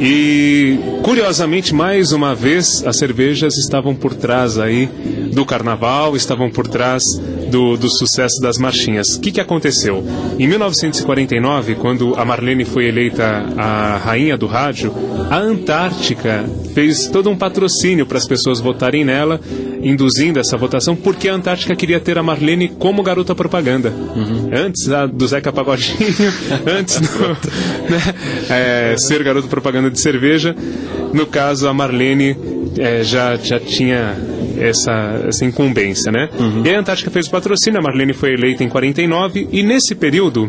E 0.00 0.78
curiosamente, 1.02 1.74
mais 1.74 2.12
uma 2.12 2.34
vez, 2.34 2.84
as 2.84 2.96
cervejas 2.96 3.56
estavam 3.56 3.94
por 3.94 4.14
trás 4.14 4.58
aí 4.58 4.88
do 5.32 5.44
carnaval, 5.46 6.14
estavam 6.14 6.50
por 6.50 6.68
trás 6.68 7.02
do, 7.50 7.76
do 7.76 7.88
sucesso 7.88 8.40
das 8.40 8.58
marchinhas. 8.58 9.16
O 9.16 9.20
que, 9.20 9.32
que 9.32 9.40
aconteceu? 9.40 10.04
Em 10.38 10.46
1949, 10.46 11.74
quando 11.76 12.14
a 12.16 12.24
Marlene 12.24 12.64
foi 12.64 12.86
eleita 12.86 13.46
a 13.56 13.96
rainha 13.96 14.36
do 14.36 14.46
rádio, 14.46 14.92
a 15.30 15.38
Antártica 15.38 16.44
fez 16.74 17.08
todo 17.08 17.30
um 17.30 17.36
patrocínio 17.36 18.06
para 18.06 18.18
as 18.18 18.26
pessoas 18.26 18.60
votarem 18.60 19.04
nela, 19.04 19.40
induzindo 19.82 20.38
essa 20.38 20.56
votação, 20.56 20.94
porque 20.94 21.28
a 21.28 21.34
Antártica 21.34 21.74
queria 21.74 21.98
ter 21.98 22.18
a 22.18 22.22
Marlene 22.22 22.68
como 22.68 23.02
garota 23.02 23.34
propaganda. 23.34 23.90
Uhum. 23.90 24.50
Antes 24.52 24.88
a, 24.90 25.06
do 25.06 25.26
Zeca 25.26 25.52
Pagodinho, 25.52 26.32
antes 26.66 27.00
do, 27.00 27.28
né, 27.90 28.14
é, 28.50 28.94
ser 28.98 29.22
garota 29.22 29.48
propaganda 29.48 29.90
de 29.90 30.00
cerveja. 30.00 30.54
No 31.12 31.26
caso, 31.26 31.68
a 31.68 31.74
Marlene 31.74 32.36
é, 32.78 33.02
já, 33.02 33.36
já 33.36 33.60
tinha 33.60 34.16
essa, 34.62 35.24
essa 35.26 35.44
incumbência, 35.44 36.10
né? 36.12 36.28
Uhum. 36.38 36.62
E 36.64 36.74
a 36.74 36.78
Antártica 36.78 37.10
fez 37.10 37.26
o 37.26 37.30
patrocínio, 37.30 37.80
a 37.80 37.82
Marlene 37.82 38.12
foi 38.12 38.32
eleita 38.32 38.62
em 38.62 38.68
49 38.68 39.48
e 39.50 39.62
nesse 39.62 39.94
período 39.94 40.48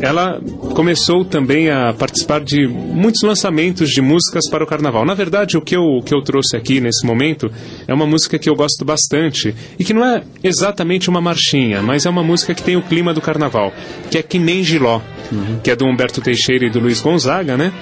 ela 0.00 0.40
começou 0.74 1.24
também 1.24 1.70
a 1.70 1.92
participar 1.92 2.40
de 2.40 2.66
muitos 2.68 3.22
lançamentos 3.22 3.88
de 3.90 4.02
músicas 4.02 4.48
para 4.50 4.62
o 4.62 4.66
carnaval. 4.66 5.04
Na 5.04 5.14
verdade, 5.14 5.56
o 5.56 5.60
que 5.60 5.74
eu, 5.74 5.82
o 5.82 6.02
que 6.02 6.14
eu 6.14 6.22
trouxe 6.22 6.56
aqui 6.56 6.80
nesse 6.80 7.06
momento 7.06 7.50
é 7.88 7.94
uma 7.94 8.06
música 8.06 8.38
que 8.38 8.48
eu 8.48 8.54
gosto 8.54 8.84
bastante 8.84 9.54
e 9.78 9.84
que 9.84 9.94
não 9.94 10.04
é 10.04 10.22
exatamente 10.44 11.08
uma 11.08 11.20
marchinha, 11.20 11.82
mas 11.82 12.04
é 12.04 12.10
uma 12.10 12.22
música 12.22 12.54
que 12.54 12.62
tem 12.62 12.76
o 12.76 12.82
clima 12.82 13.14
do 13.14 13.20
carnaval, 13.20 13.72
que 14.10 14.18
é 14.18 14.22
Que 14.22 14.38
Nem 14.38 14.62
Giló, 14.62 15.00
uhum. 15.32 15.60
que 15.62 15.70
é 15.70 15.76
do 15.76 15.86
Humberto 15.86 16.20
Teixeira 16.20 16.66
e 16.66 16.70
do 16.70 16.80
Luiz 16.80 17.00
Gonzaga, 17.00 17.56
né? 17.56 17.72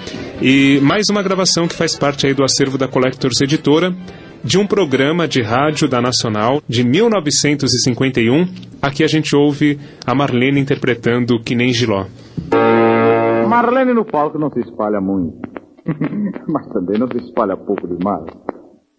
E 0.41 0.79
mais 0.83 1.07
uma 1.11 1.23
gravação 1.23 1.67
que 1.67 1.75
faz 1.75 1.97
parte 1.97 2.27
aí 2.27 2.35
do 2.35 2.45
acervo 2.45 2.79
da 2.79 2.87
Collectors 2.87 3.41
Editora, 3.41 3.95
de 4.45 4.59
um 4.59 4.67
programa 4.67 5.27
de 5.27 5.41
rádio 5.41 5.89
da 5.89 6.03
Nacional 6.03 6.61
de 6.69 6.85
1951. 6.85 8.47
Aqui 8.83 9.03
a 9.03 9.07
gente 9.07 9.35
ouve 9.35 9.81
a 10.07 10.15
Marlene 10.15 10.61
interpretando 10.61 11.41
Que 11.41 11.55
Nem 11.55 11.73
Giló. 11.73 12.05
Marlene 13.49 13.95
no 13.95 14.05
palco 14.05 14.39
não 14.39 14.51
se 14.51 14.61
espalha 14.61 15.01
muito, 15.01 15.39
mas 16.47 16.67
também 16.69 16.99
não 16.99 17.09
se 17.09 17.17
espalha 17.17 17.57
pouco 17.57 17.89
demais. 17.89 18.27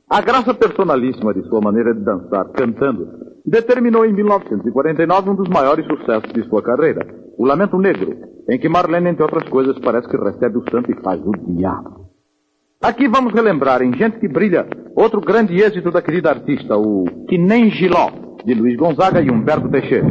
A 0.10 0.20
graça 0.22 0.52
personalíssima 0.54 1.32
de 1.32 1.48
sua 1.48 1.62
maneira 1.62 1.94
de 1.94 2.04
dançar 2.04 2.46
cantando 2.50 3.08
determinou 3.46 4.04
em 4.04 4.14
1949 4.14 5.30
um 5.30 5.36
dos 5.36 5.50
maiores 5.50 5.86
sucessos 5.86 6.34
de 6.34 6.44
sua 6.50 6.64
carreira, 6.64 7.06
O 7.38 7.46
Lamento 7.46 7.78
Negro, 7.78 8.16
em 8.50 8.58
que 8.58 8.68
Marlene, 8.68 9.10
entre 9.10 9.22
outras 9.22 9.48
coisas, 9.50 9.78
parece 9.80 10.08
que 10.08 10.18
recebe 10.18 10.58
o 10.58 10.64
santo 10.72 10.92
e 10.92 11.04
faz 11.04 11.22
o 11.24 11.32
diabo. 11.54 12.06
Aqui 12.86 13.08
vamos 13.08 13.34
relembrar 13.34 13.82
em 13.82 13.92
Gente 13.98 14.20
que 14.20 14.28
Brilha 14.28 14.68
outro 14.96 15.20
grande 15.20 15.56
êxito 15.56 15.90
da 15.90 16.04
querida 16.04 16.30
artista, 16.30 16.78
o 16.78 17.04
Que 17.28 17.36
Nem 17.36 17.72
Giló, 17.72 18.12
de 18.46 18.54
Luiz 18.54 18.78
Gonzaga 18.78 19.20
e 19.20 19.32
Humberto 19.32 19.68
Teixeira. 19.70 20.06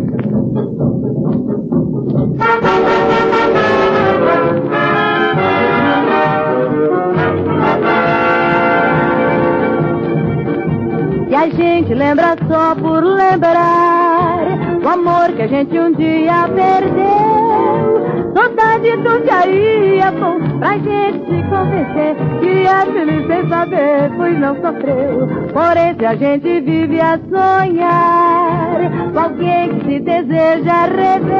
E 11.31 11.35
a 11.37 11.49
gente 11.51 11.95
lembra 11.95 12.37
só 12.49 12.75
por 12.75 13.05
lembrar 13.05 14.49
o 14.83 14.89
amor 14.89 15.33
que 15.37 15.43
a 15.43 15.47
gente 15.47 15.79
um 15.79 15.93
dia 15.93 16.49
perdeu 16.49 18.04
Saudade 18.35 18.97
do 18.97 19.21
que 19.23 20.01
é 20.01 20.11
bom 20.11 20.59
pra 20.59 20.77
gente 20.79 21.25
se 21.25 21.43
convencer 21.49 22.17
que 22.41 22.67
é 22.67 22.87
feliz 22.93 23.27
sem 23.29 23.49
saber, 23.49 24.11
pois 24.17 24.39
não 24.41 24.57
sofreu. 24.57 25.29
Porém, 25.53 25.95
se 25.97 26.05
a 26.05 26.17
gente 26.17 26.61
vive 26.63 27.01
a 27.01 27.17
sonhar 27.31 29.13
com 29.13 29.19
alguém 29.21 29.79
que 29.79 29.85
se 29.85 30.01
deseja 30.01 30.87
rever, 30.87 31.37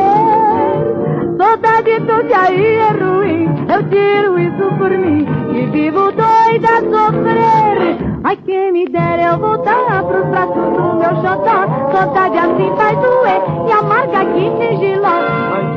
saudade 1.37 1.99
do 1.99 2.29
que 2.29 2.33
aí 2.33 2.77
é 2.77 2.91
ruim, 2.93 3.49
eu 3.69 3.83
tiro 3.91 4.39
isso 4.39 4.77
por 4.79 4.91
mim 4.91 5.27
e 5.53 5.67
vivo 5.67 6.13
doida 6.13 6.69
a 6.69 6.81
sofrer. 6.81 7.99
Ai, 8.23 8.37
quem 8.37 8.73
me 8.73 8.87
dera 8.87 9.33
eu 9.33 9.39
voltar 9.39 10.05
pros 10.05 10.27
braços 10.29 10.55
do 10.55 10.95
meu 10.95 11.15
xodó, 11.17 11.91
saudade 11.93 12.39
assim 12.39 12.73
faz 12.77 12.99
doer 13.01 13.43
e 13.69 13.73
amarga 13.73 14.21
aqui 14.21 14.53
tem 14.59 14.77
giló 14.79 15.74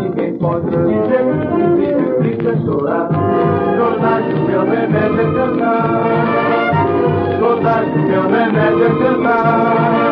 encontro 0.48 0.90
e 0.90 0.96
sempre 1.10 1.48
que 1.48 1.64
vive 1.76 2.06
triste 2.20 2.48
a 2.48 2.56
chorar. 2.64 3.10
Saudade, 3.78 4.34
meu 4.48 4.66
remédio 4.66 5.22
é 5.22 5.24
cantar. 5.34 6.04
Saudade, 7.40 8.00
meu 8.00 8.24
remédio 8.30 8.86
é 8.86 8.90
cantar. 9.04 10.08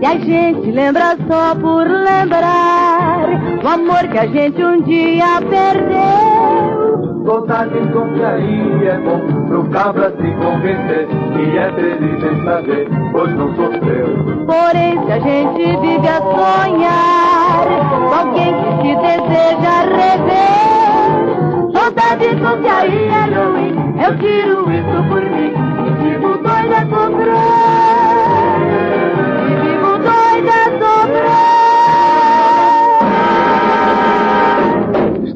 E 0.00 0.06
a 0.06 0.16
gente 0.18 0.70
lembra 0.70 1.16
só 1.26 1.56
por 1.56 1.88
lembrar 1.88 3.28
o 3.64 3.68
amor 3.68 4.08
que 4.08 4.18
a 4.18 4.26
gente 4.26 4.64
um 4.64 4.80
dia 4.82 5.40
perdeu 5.50 7.07
Contar 7.28 7.68
quem 7.68 7.86
confiaria 7.88 8.90
é 8.90 8.98
bom 9.00 9.20
pro 9.48 9.62
cabra 9.64 10.10
se 10.12 10.32
convencer 10.32 11.06
que 11.34 11.58
é 11.58 11.70
feliz 11.72 12.24
em 12.24 12.42
saber, 12.42 12.88
pois 13.12 13.30
não 13.34 13.54
sofreu. 13.54 14.06
Porém, 14.46 14.98
se 15.04 15.12
a 15.12 15.18
gente 15.18 15.76
vive 15.76 16.08
a 16.08 16.22
sonhar 16.22 17.66
com 17.90 18.14
alguém 18.14 18.54
que 18.54 18.70
se 18.80 18.94
deseja 18.96 19.74
rever, 19.92 20.56
saudade 21.74 22.28
confiaria 22.40 23.12
é 23.12 23.44
ruim, 23.44 23.76
eu 24.02 24.16
tiro 24.16 24.72
isso 24.72 24.98
por 25.10 25.20
mim 25.20 25.52
e 25.84 25.90
vivo 26.02 26.32
doida 26.38 26.78
a 26.78 26.86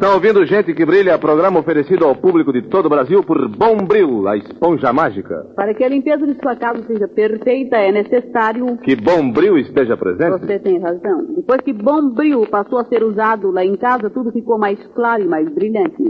Estão 0.02 0.16
ouvindo 0.16 0.44
Gente 0.44 0.74
que 0.74 0.84
Brilha, 0.84 1.16
programa 1.16 1.60
oferecido 1.60 2.04
ao 2.04 2.16
público 2.16 2.52
de 2.52 2.62
todo 2.62 2.86
o 2.86 2.88
Brasil 2.88 3.22
por 3.22 3.48
Bombril, 3.48 4.26
a 4.26 4.36
esponja 4.36 4.92
mágica. 4.92 5.46
Para 5.54 5.72
que 5.74 5.84
a 5.84 5.88
limpeza 5.88 6.26
de 6.26 6.34
sua 6.42 6.56
casa 6.56 6.82
seja 6.88 7.06
perfeita, 7.06 7.76
é 7.76 7.92
necessário... 7.92 8.78
Que 8.78 8.96
Bombril 8.96 9.56
esteja 9.58 9.96
presente? 9.96 10.40
Você 10.40 10.58
tem 10.58 10.80
razão. 10.80 11.24
Depois 11.36 11.60
que 11.60 11.72
Bombril 11.72 12.44
passou 12.50 12.80
a 12.80 12.84
ser 12.86 13.04
usado 13.04 13.52
lá 13.52 13.64
em 13.64 13.76
casa, 13.76 14.10
tudo 14.10 14.32
ficou 14.32 14.58
mais 14.58 14.84
claro 14.88 15.22
e 15.22 15.28
mais 15.28 15.48
brilhante. 15.48 16.02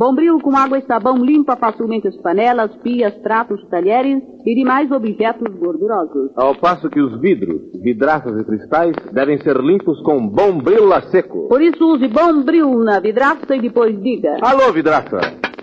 Bombril 0.00 0.40
com 0.40 0.56
água 0.56 0.78
e 0.78 0.86
sabão 0.86 1.18
limpa 1.18 1.56
facilmente 1.56 2.08
as 2.08 2.16
panelas, 2.16 2.74
pias, 2.76 3.12
pratos, 3.16 3.62
talheres 3.68 4.22
e 4.46 4.54
demais 4.54 4.90
objetos 4.90 5.54
gordurosos. 5.58 6.30
Ao 6.36 6.54
passo 6.54 6.88
que 6.88 7.02
os 7.02 7.20
vidros, 7.20 7.60
vidraças 7.82 8.40
e 8.40 8.44
cristais 8.46 8.96
devem 9.12 9.36
ser 9.42 9.58
limpos 9.58 10.00
com 10.00 10.26
Bombril 10.26 10.90
a 10.94 11.02
seco. 11.02 11.48
Por 11.48 11.60
isso 11.60 11.84
use 11.84 12.08
Bombril 12.08 12.78
na 12.78 12.98
vidraça 12.98 13.54
e 13.54 13.60
depois 13.60 14.02
diga... 14.02 14.38
Alô, 14.40 14.72
vidraça! 14.72 15.20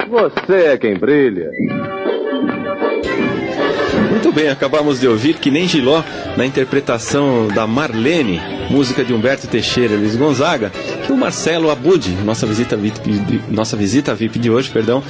Você 0.08 0.68
é 0.68 0.78
quem 0.78 1.00
brilha. 1.00 1.50
Muito 4.28 4.42
bem, 4.42 4.50
acabamos 4.50 5.00
de 5.00 5.08
ouvir 5.08 5.36
que 5.36 5.50
nem 5.50 5.70
Giló 5.70 6.04
na 6.36 6.46
interpretação 6.46 7.48
da 7.48 7.66
Marlene, 7.66 8.42
música 8.70 9.02
de 9.02 9.14
Humberto 9.14 9.48
Teixeira 9.48 9.94
e 9.94 9.98
Luiz 9.98 10.18
Gonzaga, 10.18 10.70
que 11.06 11.14
o 11.14 11.18
Marcelo 11.18 11.72
Abud, 11.72 12.12
nossa 12.26 12.46
visita 12.46 12.76
VIP, 12.76 13.42
nossa 13.50 13.78
visita 13.78 14.14
VIP 14.14 14.38
de 14.38 14.52
hoje, 14.52 14.70
perdão, 14.70 15.02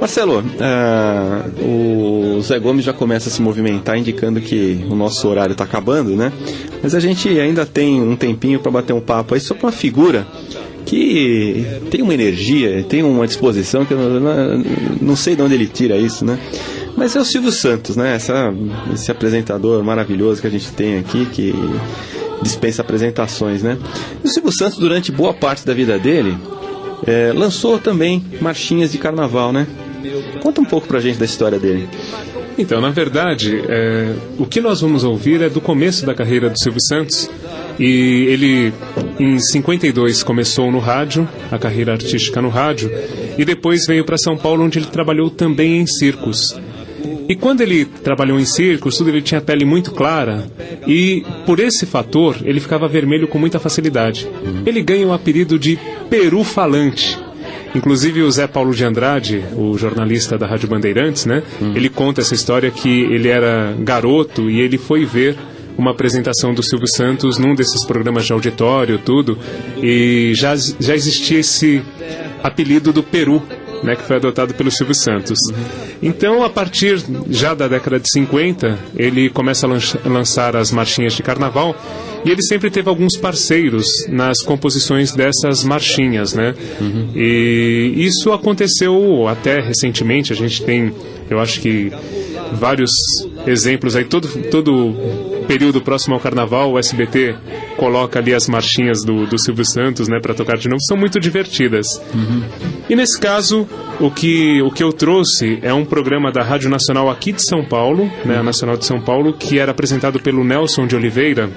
Marcelo, 0.00 0.40
uh, 0.40 0.44
o 1.62 2.40
Zé 2.40 2.58
Gomes 2.58 2.82
já 2.82 2.94
começa 2.94 3.28
a 3.28 3.32
se 3.32 3.42
movimentar, 3.42 3.98
indicando 3.98 4.40
que 4.40 4.86
o 4.88 4.96
nosso 4.96 5.28
horário 5.28 5.52
está 5.52 5.64
acabando, 5.64 6.16
né? 6.16 6.32
Mas 6.82 6.94
a 6.94 7.00
gente 7.00 7.28
ainda 7.28 7.64
tem 7.64 8.00
um 8.02 8.16
tempinho 8.16 8.58
para 8.58 8.72
bater 8.72 8.92
um 8.92 9.00
papo 9.00 9.34
aí 9.34 9.40
sobre 9.40 9.64
uma 9.64 9.72
figura 9.72 10.26
que 10.84 11.64
tem 11.90 12.02
uma 12.02 12.12
energia, 12.12 12.84
tem 12.88 13.02
uma 13.02 13.26
disposição 13.26 13.84
que 13.84 13.94
eu 13.94 14.20
não, 14.20 14.64
não 15.00 15.16
sei 15.16 15.36
de 15.36 15.42
onde 15.42 15.54
ele 15.54 15.66
tira 15.66 15.96
isso, 15.96 16.24
né? 16.24 16.38
Mas 16.96 17.16
é 17.16 17.20
o 17.20 17.24
Silvio 17.24 17.52
Santos, 17.52 17.96
né? 17.96 18.14
Essa, 18.14 18.52
esse 18.92 19.10
apresentador 19.10 19.82
maravilhoso 19.82 20.40
que 20.40 20.46
a 20.46 20.50
gente 20.50 20.70
tem 20.72 20.98
aqui, 20.98 21.26
que 21.26 21.54
dispensa 22.42 22.82
apresentações, 22.82 23.62
né? 23.62 23.78
E 24.22 24.26
o 24.26 24.30
Silvio 24.30 24.52
Santos, 24.52 24.78
durante 24.78 25.10
boa 25.10 25.32
parte 25.32 25.64
da 25.64 25.72
vida 25.72 25.98
dele, 25.98 26.36
é, 27.06 27.32
lançou 27.32 27.78
também 27.78 28.24
marchinhas 28.40 28.92
de 28.92 28.98
carnaval, 28.98 29.52
né? 29.52 29.66
Conta 30.42 30.60
um 30.60 30.64
pouco 30.64 30.86
pra 30.86 31.00
gente 31.00 31.18
da 31.18 31.24
história 31.24 31.58
dele. 31.58 31.88
Então, 32.58 32.80
na 32.80 32.90
verdade, 32.90 33.62
é, 33.68 34.14
o 34.38 34.46
que 34.46 34.60
nós 34.60 34.80
vamos 34.80 35.04
ouvir 35.04 35.40
é 35.40 35.48
do 35.48 35.60
começo 35.60 36.04
da 36.04 36.14
carreira 36.14 36.50
do 36.50 36.58
Silvio 36.58 36.80
Santos, 36.82 37.30
E 37.78 38.26
ele, 38.28 38.72
em 39.18 39.38
52, 39.38 40.22
começou 40.22 40.70
no 40.70 40.78
rádio, 40.78 41.26
a 41.50 41.58
carreira 41.58 41.92
artística 41.92 42.40
no 42.42 42.50
rádio, 42.50 42.90
e 43.38 43.44
depois 43.44 43.86
veio 43.86 44.04
para 44.04 44.18
São 44.18 44.36
Paulo, 44.36 44.62
onde 44.64 44.78
ele 44.78 44.86
trabalhou 44.86 45.30
também 45.30 45.78
em 45.78 45.86
circos. 45.86 46.54
E 47.28 47.34
quando 47.34 47.62
ele 47.62 47.84
trabalhou 47.86 48.38
em 48.38 48.44
circos, 48.44 48.96
tudo 48.96 49.08
ele 49.08 49.22
tinha 49.22 49.40
pele 49.40 49.64
muito 49.64 49.92
clara 49.92 50.44
e 50.86 51.24
por 51.46 51.60
esse 51.60 51.86
fator 51.86 52.36
ele 52.44 52.60
ficava 52.60 52.86
vermelho 52.88 53.26
com 53.28 53.38
muita 53.38 53.58
facilidade. 53.58 54.28
Ele 54.66 54.82
ganha 54.82 55.06
o 55.06 55.12
apelido 55.12 55.58
de 55.58 55.78
Peru 56.10 56.44
Falante. 56.44 57.18
Inclusive 57.74 58.22
o 58.22 58.30
Zé 58.30 58.46
Paulo 58.46 58.74
de 58.74 58.84
Andrade, 58.84 59.42
o 59.56 59.76
jornalista 59.78 60.36
da 60.36 60.46
Rádio 60.46 60.68
Bandeirantes, 60.68 61.24
né? 61.24 61.42
Ele 61.74 61.88
conta 61.88 62.20
essa 62.20 62.34
história 62.34 62.70
que 62.70 62.88
ele 62.88 63.28
era 63.28 63.74
garoto 63.78 64.50
e 64.50 64.60
ele 64.60 64.76
foi 64.76 65.04
ver 65.04 65.36
uma 65.76 65.90
apresentação 65.92 66.52
do 66.52 66.62
Silvio 66.62 66.86
Santos 66.86 67.38
num 67.38 67.54
desses 67.54 67.84
programas 67.86 68.26
de 68.26 68.32
auditório, 68.32 68.98
tudo, 68.98 69.38
e 69.82 70.32
já, 70.34 70.54
já 70.54 70.94
existia 70.94 71.38
esse 71.38 71.82
apelido 72.42 72.92
do 72.92 73.02
Peru, 73.02 73.42
né, 73.82 73.96
que 73.96 74.02
foi 74.02 74.16
adotado 74.16 74.54
pelo 74.54 74.70
Silvio 74.70 74.94
Santos. 74.94 75.38
Então, 76.02 76.42
a 76.42 76.50
partir 76.50 77.00
já 77.30 77.54
da 77.54 77.68
década 77.68 78.00
de 78.00 78.10
50, 78.10 78.76
ele 78.96 79.30
começa 79.30 79.66
a 79.66 79.70
lança- 79.70 80.00
lançar 80.04 80.56
as 80.56 80.72
marchinhas 80.72 81.12
de 81.12 81.22
carnaval 81.22 81.76
e 82.24 82.30
ele 82.30 82.42
sempre 82.42 82.70
teve 82.70 82.88
alguns 82.88 83.16
parceiros 83.16 83.86
nas 84.08 84.42
composições 84.42 85.12
dessas 85.12 85.62
marchinhas, 85.62 86.34
né? 86.34 86.54
E 87.14 87.92
isso 87.96 88.32
aconteceu 88.32 89.28
até 89.28 89.60
recentemente, 89.60 90.32
a 90.32 90.36
gente 90.36 90.62
tem, 90.64 90.92
eu 91.30 91.38
acho 91.38 91.60
que 91.60 91.92
vários 92.54 92.90
exemplos 93.46 93.94
aí, 93.96 94.04
todo, 94.04 94.28
todo 94.50 94.94
período 95.42 95.80
próximo 95.80 96.14
ao 96.14 96.20
carnaval, 96.20 96.72
o 96.72 96.78
SBT 96.78 97.36
coloca 97.76 98.18
ali 98.18 98.34
as 98.34 98.48
marchinhas 98.48 99.04
do, 99.04 99.26
do 99.26 99.38
Silvio 99.38 99.64
Santos, 99.64 100.08
né, 100.08 100.18
para 100.20 100.34
tocar 100.34 100.56
de 100.56 100.68
novo, 100.68 100.80
são 100.82 100.96
muito 100.96 101.20
divertidas. 101.20 101.86
E 102.88 102.96
nesse 102.96 103.18
caso, 103.18 103.66
o 104.00 104.10
que, 104.10 104.60
o 104.62 104.70
que 104.70 104.82
eu 104.82 104.92
trouxe 104.92 105.58
é 105.62 105.72
um 105.72 105.84
programa 105.84 106.30
da 106.30 106.42
Rádio 106.42 106.70
Nacional 106.70 107.10
aqui 107.10 107.32
de 107.32 107.46
São 107.46 107.64
Paulo, 107.64 108.10
né, 108.24 108.38
a 108.38 108.42
Nacional 108.42 108.76
de 108.76 108.84
São 108.84 109.00
Paulo, 109.00 109.32
que 109.32 109.58
era 109.58 109.72
apresentado 109.72 110.20
pelo 110.20 110.44
Nelson 110.44 110.86
de 110.86 110.96
Oliveira, 110.96 111.50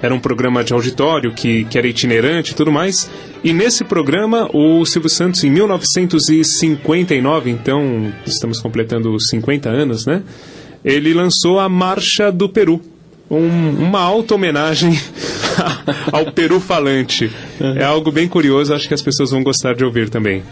era 0.00 0.14
um 0.14 0.20
programa 0.20 0.62
de 0.62 0.72
auditório 0.72 1.34
que, 1.34 1.64
que 1.64 1.76
era 1.76 1.86
itinerante 1.86 2.52
e 2.52 2.54
tudo 2.54 2.70
mais. 2.70 3.10
E 3.42 3.52
nesse 3.52 3.84
programa, 3.84 4.48
o 4.52 4.84
Silvio 4.84 5.10
Santos, 5.10 5.42
em 5.44 5.50
1959, 5.50 7.50
então 7.50 8.12
estamos 8.26 8.60
completando 8.60 9.16
50 9.20 9.68
anos, 9.68 10.06
né? 10.06 10.22
Ele 10.84 11.12
lançou 11.14 11.58
a 11.60 11.68
Marcha 11.68 12.30
do 12.32 12.48
Peru. 12.48 12.80
Um- 13.30 13.70
uma 13.82 14.00
auto-homenagem 14.00 14.98
ao 16.12 16.32
Peru 16.32 16.60
falante. 16.60 17.30
É 17.60 17.84
algo 17.84 18.10
bem 18.10 18.26
curioso, 18.28 18.72
acho 18.74 18.88
que 18.88 18.94
as 18.94 19.02
pessoas 19.02 19.30
vão 19.30 19.42
gostar 19.42 19.74
de 19.74 19.84
ouvir 19.84 20.08
também. 20.08 20.42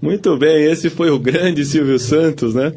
Muito 0.00 0.36
bem, 0.36 0.64
esse 0.64 0.88
foi 0.88 1.10
o 1.10 1.18
grande 1.18 1.64
Silvio 1.64 1.98
Santos, 1.98 2.54
né? 2.54 2.72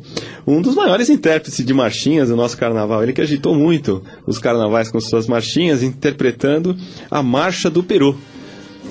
Um 0.45 0.61
dos 0.61 0.75
maiores 0.75 1.09
intérpretes 1.09 1.63
de 1.63 1.73
marchinhas 1.73 2.29
do 2.29 2.35
nosso 2.35 2.57
carnaval. 2.57 3.03
Ele 3.03 3.13
que 3.13 3.21
agitou 3.21 3.55
muito 3.55 4.03
os 4.25 4.39
carnavais 4.39 4.91
com 4.91 4.99
suas 4.99 5.27
marchinhas, 5.27 5.83
interpretando 5.83 6.75
a 7.09 7.21
Marcha 7.21 7.69
do 7.69 7.83
Peru. 7.83 8.17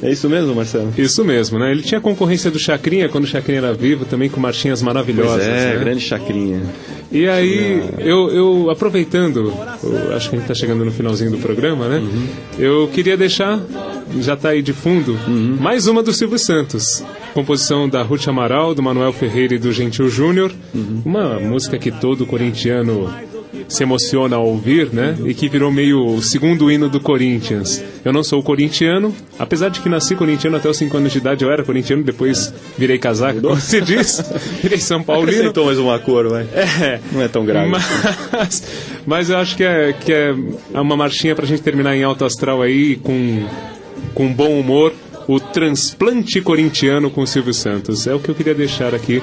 É 0.02 0.10
isso 0.10 0.30
mesmo, 0.30 0.54
Marcelo? 0.54 0.92
Isso 0.96 1.22
mesmo, 1.24 1.58
né? 1.58 1.70
Ele 1.70 1.82
tinha 1.82 2.00
concorrência 2.00 2.50
do 2.50 2.58
Chacrinha 2.58 3.08
quando 3.08 3.24
o 3.24 3.26
Chacrinha 3.26 3.58
era 3.58 3.74
vivo, 3.74 4.06
também 4.06 4.30
com 4.30 4.40
marchinhas 4.40 4.80
maravilhosas. 4.80 5.44
Pois 5.44 5.46
é, 5.46 5.74
né? 5.74 5.78
grande 5.78 6.00
chacrinha. 6.00 6.62
E 7.12 7.26
aí, 7.28 7.82
eu, 7.98 8.30
eu 8.30 8.70
aproveitando, 8.70 9.52
eu 9.82 10.14
acho 10.14 10.30
que 10.30 10.36
a 10.36 10.38
gente 10.38 10.50
está 10.50 10.54
chegando 10.54 10.84
no 10.84 10.92
finalzinho 10.92 11.30
do 11.32 11.38
programa, 11.38 11.88
né? 11.88 12.00
Eu 12.56 12.88
queria 12.92 13.16
deixar, 13.16 13.60
já 14.20 14.34
está 14.34 14.50
aí 14.50 14.62
de 14.62 14.72
fundo, 14.72 15.18
mais 15.60 15.88
uma 15.88 16.02
do 16.04 16.12
Silvio 16.12 16.38
Santos. 16.38 17.02
Composição 17.34 17.88
da 17.88 18.02
Ruth 18.02 18.28
Amaral, 18.28 18.74
do 18.74 18.82
Manuel 18.82 19.12
Ferreira 19.12 19.54
e 19.54 19.58
do 19.58 19.72
Gentil 19.72 20.08
Júnior. 20.08 20.52
Uma 21.04 21.38
música 21.40 21.78
que 21.78 21.90
todo 21.90 22.24
corintiano 22.26 23.08
se 23.70 23.82
emociona 23.84 24.36
ao 24.36 24.46
ouvir, 24.46 24.92
né? 24.92 25.16
E 25.24 25.32
que 25.32 25.48
virou 25.48 25.70
meio 25.70 26.04
o 26.04 26.20
segundo 26.20 26.70
hino 26.70 26.88
do 26.88 27.00
Corinthians. 27.00 27.82
Eu 28.04 28.12
não 28.12 28.24
sou 28.24 28.42
corintiano, 28.42 29.14
apesar 29.38 29.68
de 29.68 29.80
que 29.80 29.88
nasci 29.88 30.16
corintiano 30.16 30.56
até 30.56 30.68
os 30.68 30.76
5 30.76 30.96
anos 30.96 31.12
de 31.12 31.18
idade, 31.18 31.44
eu 31.44 31.52
era 31.52 31.62
corintiano, 31.62 32.02
depois 32.02 32.52
virei 32.76 32.98
casaco, 32.98 33.40
como 33.40 33.60
se 33.60 33.80
diz, 33.80 34.22
virei 34.60 34.78
São 34.78 35.02
Paulino. 35.02 35.30
Acrescentou 35.30 35.66
mais 35.66 35.78
uma 35.78 35.98
cor, 35.98 36.28
vai. 36.28 36.42
É, 36.52 37.00
Não 37.12 37.22
é 37.22 37.28
tão 37.28 37.44
grave. 37.44 37.70
mas, 37.70 38.62
mas 39.06 39.30
eu 39.30 39.38
acho 39.38 39.56
que 39.56 39.62
é, 39.64 39.92
que 39.92 40.12
é 40.12 40.34
uma 40.74 40.96
marchinha 40.96 41.34
pra 41.34 41.46
gente 41.46 41.62
terminar 41.62 41.96
em 41.96 42.02
alto 42.02 42.24
astral 42.24 42.60
aí, 42.62 42.96
com, 42.96 43.46
com 44.14 44.32
bom 44.32 44.58
humor, 44.58 44.92
o 45.28 45.38
transplante 45.38 46.40
corintiano 46.40 47.08
com 47.08 47.22
o 47.22 47.26
Silvio 47.26 47.54
Santos. 47.54 48.06
É 48.06 48.14
o 48.14 48.18
que 48.18 48.28
eu 48.30 48.34
queria 48.34 48.54
deixar 48.54 48.94
aqui 48.94 49.22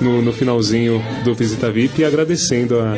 no, 0.00 0.20
no 0.20 0.32
finalzinho 0.32 1.02
do 1.24 1.34
Visita 1.34 1.70
VIP 1.70 2.04
agradecendo 2.04 2.78
a 2.80 2.94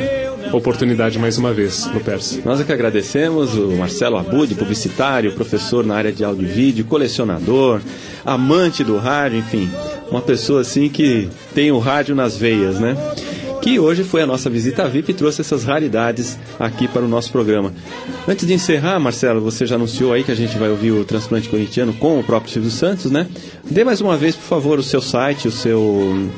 oportunidade 0.53 1.17
mais 1.17 1.37
uma 1.37 1.53
vez, 1.53 1.85
Lupercio. 1.93 2.41
Nós 2.43 2.59
é 2.59 2.63
que 2.63 2.71
agradecemos 2.71 3.55
o 3.55 3.71
Marcelo 3.71 4.17
Abud, 4.17 4.53
publicitário, 4.55 5.31
professor 5.33 5.85
na 5.85 5.95
área 5.95 6.11
de 6.11 6.23
áudio 6.23 6.47
e 6.47 6.51
vídeo, 6.51 6.85
colecionador, 6.85 7.81
amante 8.25 8.83
do 8.83 8.97
rádio, 8.97 9.39
enfim, 9.39 9.69
uma 10.09 10.21
pessoa 10.21 10.61
assim 10.61 10.89
que 10.89 11.29
tem 11.53 11.71
o 11.71 11.79
rádio 11.79 12.15
nas 12.15 12.37
veias, 12.37 12.79
né? 12.79 12.97
Que 13.61 13.79
hoje 13.79 14.03
foi 14.03 14.21
a 14.21 14.25
nossa 14.25 14.49
visita 14.49 14.87
VIP 14.89 15.11
e 15.11 15.13
trouxe 15.13 15.41
essas 15.41 15.63
raridades 15.63 16.37
aqui 16.59 16.87
para 16.87 17.03
o 17.03 17.07
nosso 17.07 17.31
programa. 17.31 17.71
Antes 18.27 18.47
de 18.47 18.53
encerrar, 18.53 18.99
Marcelo, 18.99 19.39
você 19.39 19.65
já 19.65 19.75
anunciou 19.75 20.13
aí 20.13 20.23
que 20.23 20.31
a 20.31 20.35
gente 20.35 20.57
vai 20.57 20.69
ouvir 20.69 20.91
o 20.91 21.05
transplante 21.05 21.47
corintiano 21.47 21.93
com 21.93 22.19
o 22.19 22.23
próprio 22.23 22.51
Silvio 22.51 22.71
Santos, 22.71 23.11
né? 23.11 23.27
Dê 23.69 23.83
mais 23.83 24.01
uma 24.01 24.17
vez, 24.17 24.35
por 24.35 24.45
favor, 24.45 24.79
o 24.79 24.83
seu 24.83 25.01
site, 25.01 25.47
o 25.47 25.51
seu 25.51 26.29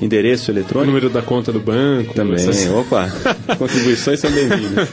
endereço 0.00 0.50
O 0.50 0.54
eletrônico. 0.54 0.86
número 0.86 1.10
da 1.10 1.20
conta 1.22 1.52
do 1.52 1.60
banco. 1.60 2.14
Também, 2.14 2.36
essas- 2.36 2.68
opa, 2.70 3.08
contribuições 3.58 4.20
são 4.20 4.30
bem-vindas. 4.30 4.88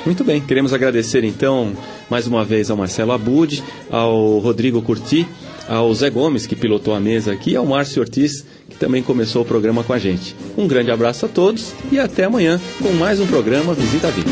Muito 0.07 0.25
bem, 0.25 0.41
queremos 0.41 0.73
agradecer 0.73 1.25
então 1.25 1.73
mais 2.09 2.27
uma 2.27 2.45
vez 2.45 2.71
ao 2.71 2.77
Marcelo 2.77 3.13
Abud, 3.13 3.63
ao 3.91 4.39
Rodrigo 4.39 4.81
Curti, 4.81 5.27
ao 5.69 5.93
Zé 5.95 6.09
Gomes, 6.09 6.47
que 6.47 6.57
pilotou 6.57 6.95
a 6.95 7.01
mesa 7.01 7.33
aqui, 7.33 7.55
ao 7.55 7.67
Márcio 7.67 8.01
Ortiz, 8.01 8.47
também 8.79 9.03
começou 9.03 9.43
o 9.43 9.45
programa 9.45 9.83
com 9.83 9.93
a 9.93 9.99
gente. 9.99 10.35
Um 10.57 10.67
grande 10.67 10.91
abraço 10.91 11.27
a 11.27 11.29
todos 11.29 11.73
e 11.91 11.99
até 11.99 12.25
amanhã 12.25 12.61
com 12.83 12.93
mais 12.93 13.21
um 13.21 13.27
programa 13.27 13.75
Visita 13.75 14.11
VIP. 14.11 14.31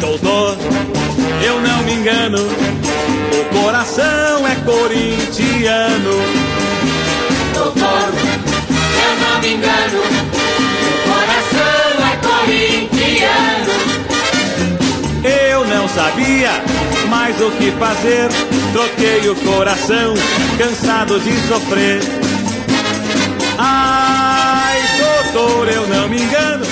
Doutor, 0.00 0.56
eu 1.44 1.60
não 1.60 1.82
me 1.82 1.92
engano, 1.92 2.38
o 2.38 3.62
coração 3.62 4.46
é 4.46 4.54
corintiano. 4.64 6.22
Doutor, 7.54 8.12
eu 9.04 9.16
não 9.20 9.40
me 9.40 9.54
engano, 9.54 9.98
o 10.00 10.98
coração 11.10 12.06
é 12.06 12.16
corintiano. 12.26 12.98
Eu 15.24 15.66
não 15.66 15.88
sabia 15.88 16.62
mais 17.08 17.40
o 17.40 17.50
que 17.52 17.70
fazer, 17.72 18.28
troquei 18.72 19.28
o 19.28 19.34
coração, 19.36 20.14
cansado 20.56 21.18
de 21.20 21.32
sofrer. 21.48 22.17
Ai, 23.60 24.80
doutor, 25.32 25.68
eu 25.68 25.84
não 25.88 26.08
me 26.08 26.22
engano, 26.22 26.64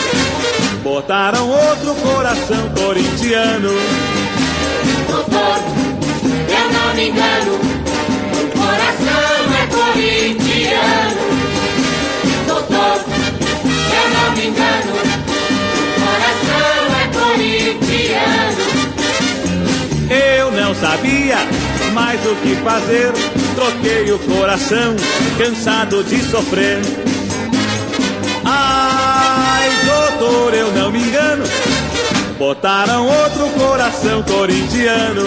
botaram 0.84 1.48
outro 1.48 1.96
coração 1.96 2.70
corintiano. 2.76 3.70
Doutor, 5.10 5.58
eu 6.48 6.70
não 6.72 6.94
me 6.94 7.08
engano, 7.08 7.54
o 8.34 8.46
coração 8.56 9.52
é 9.52 9.66
corintiano. 9.66 11.26
Doutor, 12.46 13.00
eu 13.90 14.06
não 14.14 14.30
me 14.36 14.46
engano, 14.46 14.92
o 15.82 16.00
coração 16.04 16.78
é 17.02 17.06
corintiano. 17.18 18.64
Eu 20.08 20.52
não 20.52 20.72
sabia 20.72 21.38
mais 21.96 22.20
o 22.26 22.36
que 22.36 22.54
fazer, 22.56 23.10
troquei 23.54 24.12
o 24.12 24.18
coração, 24.18 24.94
cansado 25.38 26.04
de 26.04 26.22
sofrer. 26.24 26.82
Ai, 28.44 29.70
doutor, 29.86 30.52
eu 30.52 30.70
não 30.72 30.92
me 30.92 31.00
engano, 31.00 31.44
botaram 32.38 33.06
outro 33.06 33.48
coração 33.58 34.22
corintiano. 34.24 35.22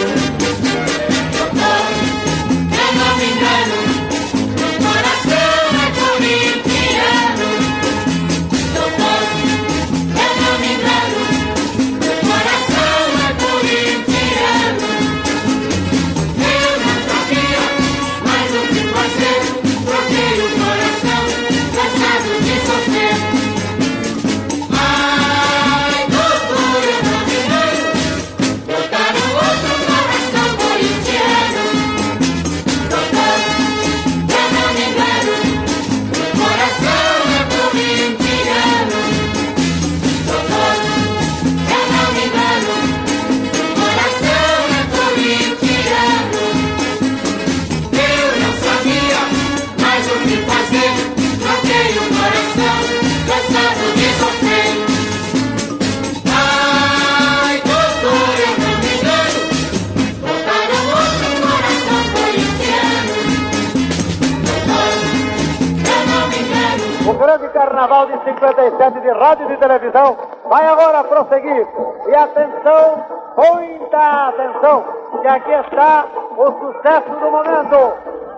57 68.40 69.02
de 69.02 69.12
rádio 69.12 69.52
e 69.52 69.58
televisão 69.58 70.18
vai 70.48 70.66
agora 70.66 71.04
prosseguir. 71.04 71.68
E 72.08 72.16
atenção, 72.16 73.06
muita 73.38 74.30
atenção, 74.30 74.86
que 75.22 75.28
aqui 75.28 75.52
está 75.52 76.06
o 76.38 76.52
sucesso 76.52 77.10
do 77.10 77.32
momento. 77.32 77.94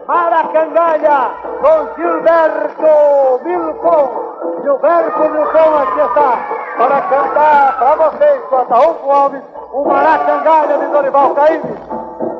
Maracangalha 0.08 1.32
com 1.62 1.96
Gilberto 1.96 3.44
Milcom. 3.44 4.62
Gilberto 4.64 5.20
Milcom 5.20 5.78
aqui 5.78 6.00
está 6.00 6.40
para 6.78 7.02
cantar 7.02 7.78
para 7.78 7.96
vocês, 7.96 8.42
com 8.50 8.56
Ataúfo 8.58 9.12
Alves, 9.12 9.44
o 9.72 9.86
Maracangalha 9.86 10.78
de 10.80 10.86
Dorival 10.88 11.36
Caymmi. 11.36 12.31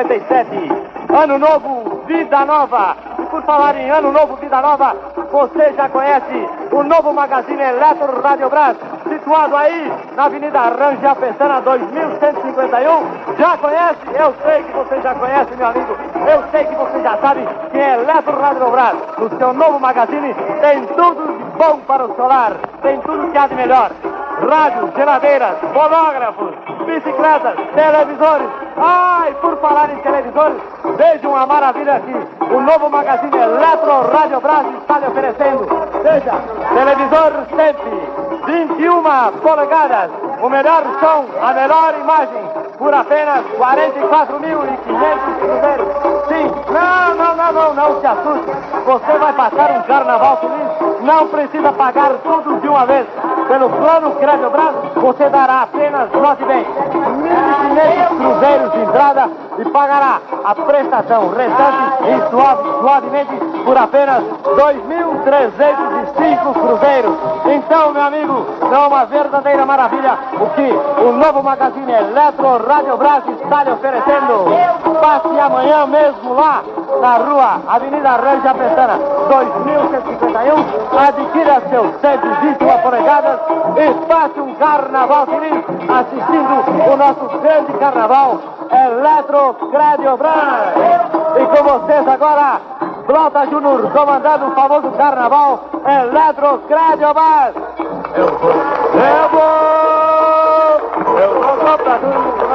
1957. 0.00 0.90
Ano 1.12 1.38
novo, 1.38 2.04
vida 2.06 2.44
nova. 2.44 2.96
E 3.18 3.22
por 3.26 3.42
falar 3.42 3.76
em 3.76 3.90
ano 3.90 4.12
novo, 4.12 4.36
vida 4.36 4.60
nova, 4.60 4.94
você 5.30 5.72
já 5.76 5.88
conhece 5.88 6.48
o 6.72 6.82
novo 6.82 7.12
magazine 7.12 7.62
Eletro 7.62 8.20
Rádio 8.22 8.48
Brás, 8.48 8.76
situado 9.08 9.56
aí 9.56 9.92
na 10.16 10.24
Avenida 10.24 10.60
Rangel 10.60 11.16
Pestana 11.16 11.60
2151. 11.60 13.36
Já 13.38 13.56
conhece? 13.58 14.00
Eu 14.14 14.34
sei 14.42 14.62
que 14.62 14.72
você 14.72 15.00
já 15.02 15.14
conhece, 15.14 15.56
meu 15.56 15.66
amigo. 15.66 15.96
Eu 16.26 16.44
sei 16.50 16.64
que 16.64 16.74
você 16.74 17.02
já 17.02 17.16
sabe 17.18 17.46
que 17.72 17.78
é 17.78 17.94
Eletro 17.94 18.40
Rádio 18.40 18.70
Brás. 18.70 18.96
No 19.18 19.36
seu 19.36 19.52
novo 19.52 19.80
magazine 19.80 20.34
tem 20.60 20.86
tudo 20.86 21.26
de 21.26 21.58
bom 21.58 21.78
para 21.86 22.04
o 22.04 22.14
solar, 22.14 22.52
tem 22.82 23.00
tudo 23.00 23.30
que 23.30 23.38
há 23.38 23.46
de 23.46 23.54
melhor. 23.54 23.90
Rádios, 24.48 24.90
geladeiras, 24.94 25.58
fonógrafos, 25.74 26.54
bicicletas, 26.86 27.56
televisores. 27.74 28.48
Ai, 28.82 29.34
por 29.42 29.58
falar 29.58 29.90
em 29.90 29.98
televisores, 29.98 30.56
vejam 30.96 31.36
a 31.36 31.44
maravilha 31.44 31.96
aqui. 31.96 32.16
O 32.50 32.60
novo 32.62 32.88
magazine 32.88 33.36
Eletro 33.36 34.10
Rádio 34.10 34.40
Brás 34.40 34.66
está 34.80 34.98
lhe 34.98 35.06
oferecendo. 35.06 35.66
Veja, 36.02 36.32
televisor 36.72 37.32
sempre, 37.54 37.90
21 38.46 39.02
polegadas, 39.42 40.10
o 40.40 40.48
melhor 40.48 40.82
som, 40.98 41.26
a 41.42 41.52
melhor 41.52 41.94
imagem, 42.00 42.42
por 42.78 42.94
apenas 42.94 43.44
44.500 43.58 45.38
cruzeiros. 45.40 45.88
Sim, 46.28 46.50
não, 46.72 47.14
não, 47.14 47.36
não, 47.36 47.52
não, 47.52 47.74
não 47.74 48.00
se 48.00 48.06
assuste. 48.06 48.50
Você 48.86 49.18
vai 49.18 49.32
passar 49.34 49.70
um 49.72 49.82
carnaval 49.82 50.38
feliz, 50.38 51.02
não 51.02 51.28
precisa 51.28 51.70
pagar 51.72 52.12
tudo 52.22 52.58
de 52.60 52.68
uma 52.68 52.86
vez. 52.86 53.06
Pelo 53.46 53.68
plano 53.68 54.12
Crédito 54.12 54.50
Brás, 54.50 54.74
você 54.94 55.28
dará 55.28 55.62
apenas, 55.62 56.10
note 56.12 56.44
bem, 56.44 56.64
1.500 57.70 58.16
cruzeiros 58.16 58.72
de 58.72 58.80
entrada 58.80 59.28
e 59.58 59.64
pagará 59.70 60.20
a 60.44 60.54
prestação 60.54 61.30
restante 61.30 62.30
suave, 62.30 62.62
suavemente 62.80 63.34
por 63.64 63.76
apenas 63.76 64.22
2.305 64.24 66.52
cruzeiros. 66.52 67.18
Então, 67.46 67.92
meu 67.92 68.02
amigo, 68.02 68.46
é 68.72 68.78
uma 68.78 69.04
verdadeira 69.04 69.66
maravilha 69.66 70.16
o 70.40 70.46
que 70.50 70.72
o 71.02 71.10
novo 71.12 71.42
magazine 71.42 71.92
Eletro 71.92 72.64
Rádio 72.66 72.96
Brás 72.96 73.24
está 73.28 73.64
lhe 73.64 73.72
oferecendo. 73.72 74.46
Passe 75.00 75.40
amanhã 75.40 75.86
mesmo 75.86 76.34
lá 76.34 76.62
na 77.00 77.16
rua 77.16 77.60
Avenida 77.68 78.10
Ranja 78.16 78.54
Pestana, 78.54 78.98
2151. 79.28 80.98
Adquira 80.98 81.62
seus 81.70 82.00
121 82.00 82.78
polegadas 82.82 83.40
e 83.76 84.06
passe 84.06 84.40
um 84.40 84.54
carnaval 84.54 85.26
feliz 85.26 85.64
assistindo 85.88 86.92
o 86.92 86.96
nosso 86.96 87.38
grande 87.40 87.72
carnaval 87.74 88.38
Eletro 88.70 89.54
Crédito 89.70 90.16
Brás. 90.16 90.74
E 91.36 91.46
com 91.46 91.62
vocês 91.62 92.08
agora, 92.08 92.60
Blota 93.06 93.46
Júnior 93.46 93.90
comandando 93.92 94.46
o 94.46 94.50
famoso 94.52 94.90
carnaval 94.92 95.64
Eletro 95.84 96.58
Crédito 96.68 97.14
Brás. 97.14 97.54
Eu 98.14 98.26
vou, 98.26 98.50
eu 99.00 99.28
vou, 99.30 101.18
eu 101.18 101.34
vou 101.34 101.56
comprar 101.56 101.98
tudo. 101.98 102.49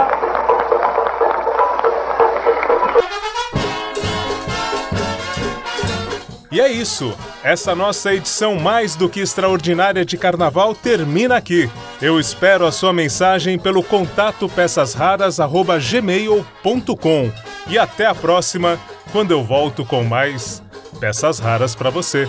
E 6.55 6.61
é 6.61 6.71
isso. 6.71 7.13
Essa 7.43 7.75
nossa 7.75 8.15
edição 8.15 8.55
mais 8.55 8.95
do 8.95 9.09
que 9.09 9.19
extraordinária 9.19 10.05
de 10.05 10.17
carnaval 10.17 10.73
termina 10.73 11.35
aqui. 11.35 11.69
Eu 12.01 12.17
espero 12.17 12.65
a 12.65 12.71
sua 12.71 12.93
mensagem 12.93 13.59
pelo 13.59 13.83
contato 13.83 14.47
peçasraras@gmail.com. 14.47 17.31
E 17.67 17.77
até 17.77 18.05
a 18.05 18.15
próxima, 18.15 18.79
quando 19.11 19.31
eu 19.31 19.43
volto 19.43 19.83
com 19.83 20.05
mais 20.05 20.63
peças 20.97 21.39
raras 21.39 21.75
para 21.75 21.89
você. 21.89 22.25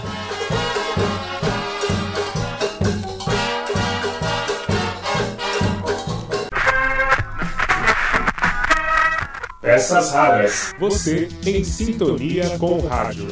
Peças 9.60 10.10
raras. 10.10 10.74
Você 10.80 11.28
em 11.44 11.62
sintonia 11.62 12.58
com 12.58 12.78
o 12.78 12.88
rádio. 12.88 13.28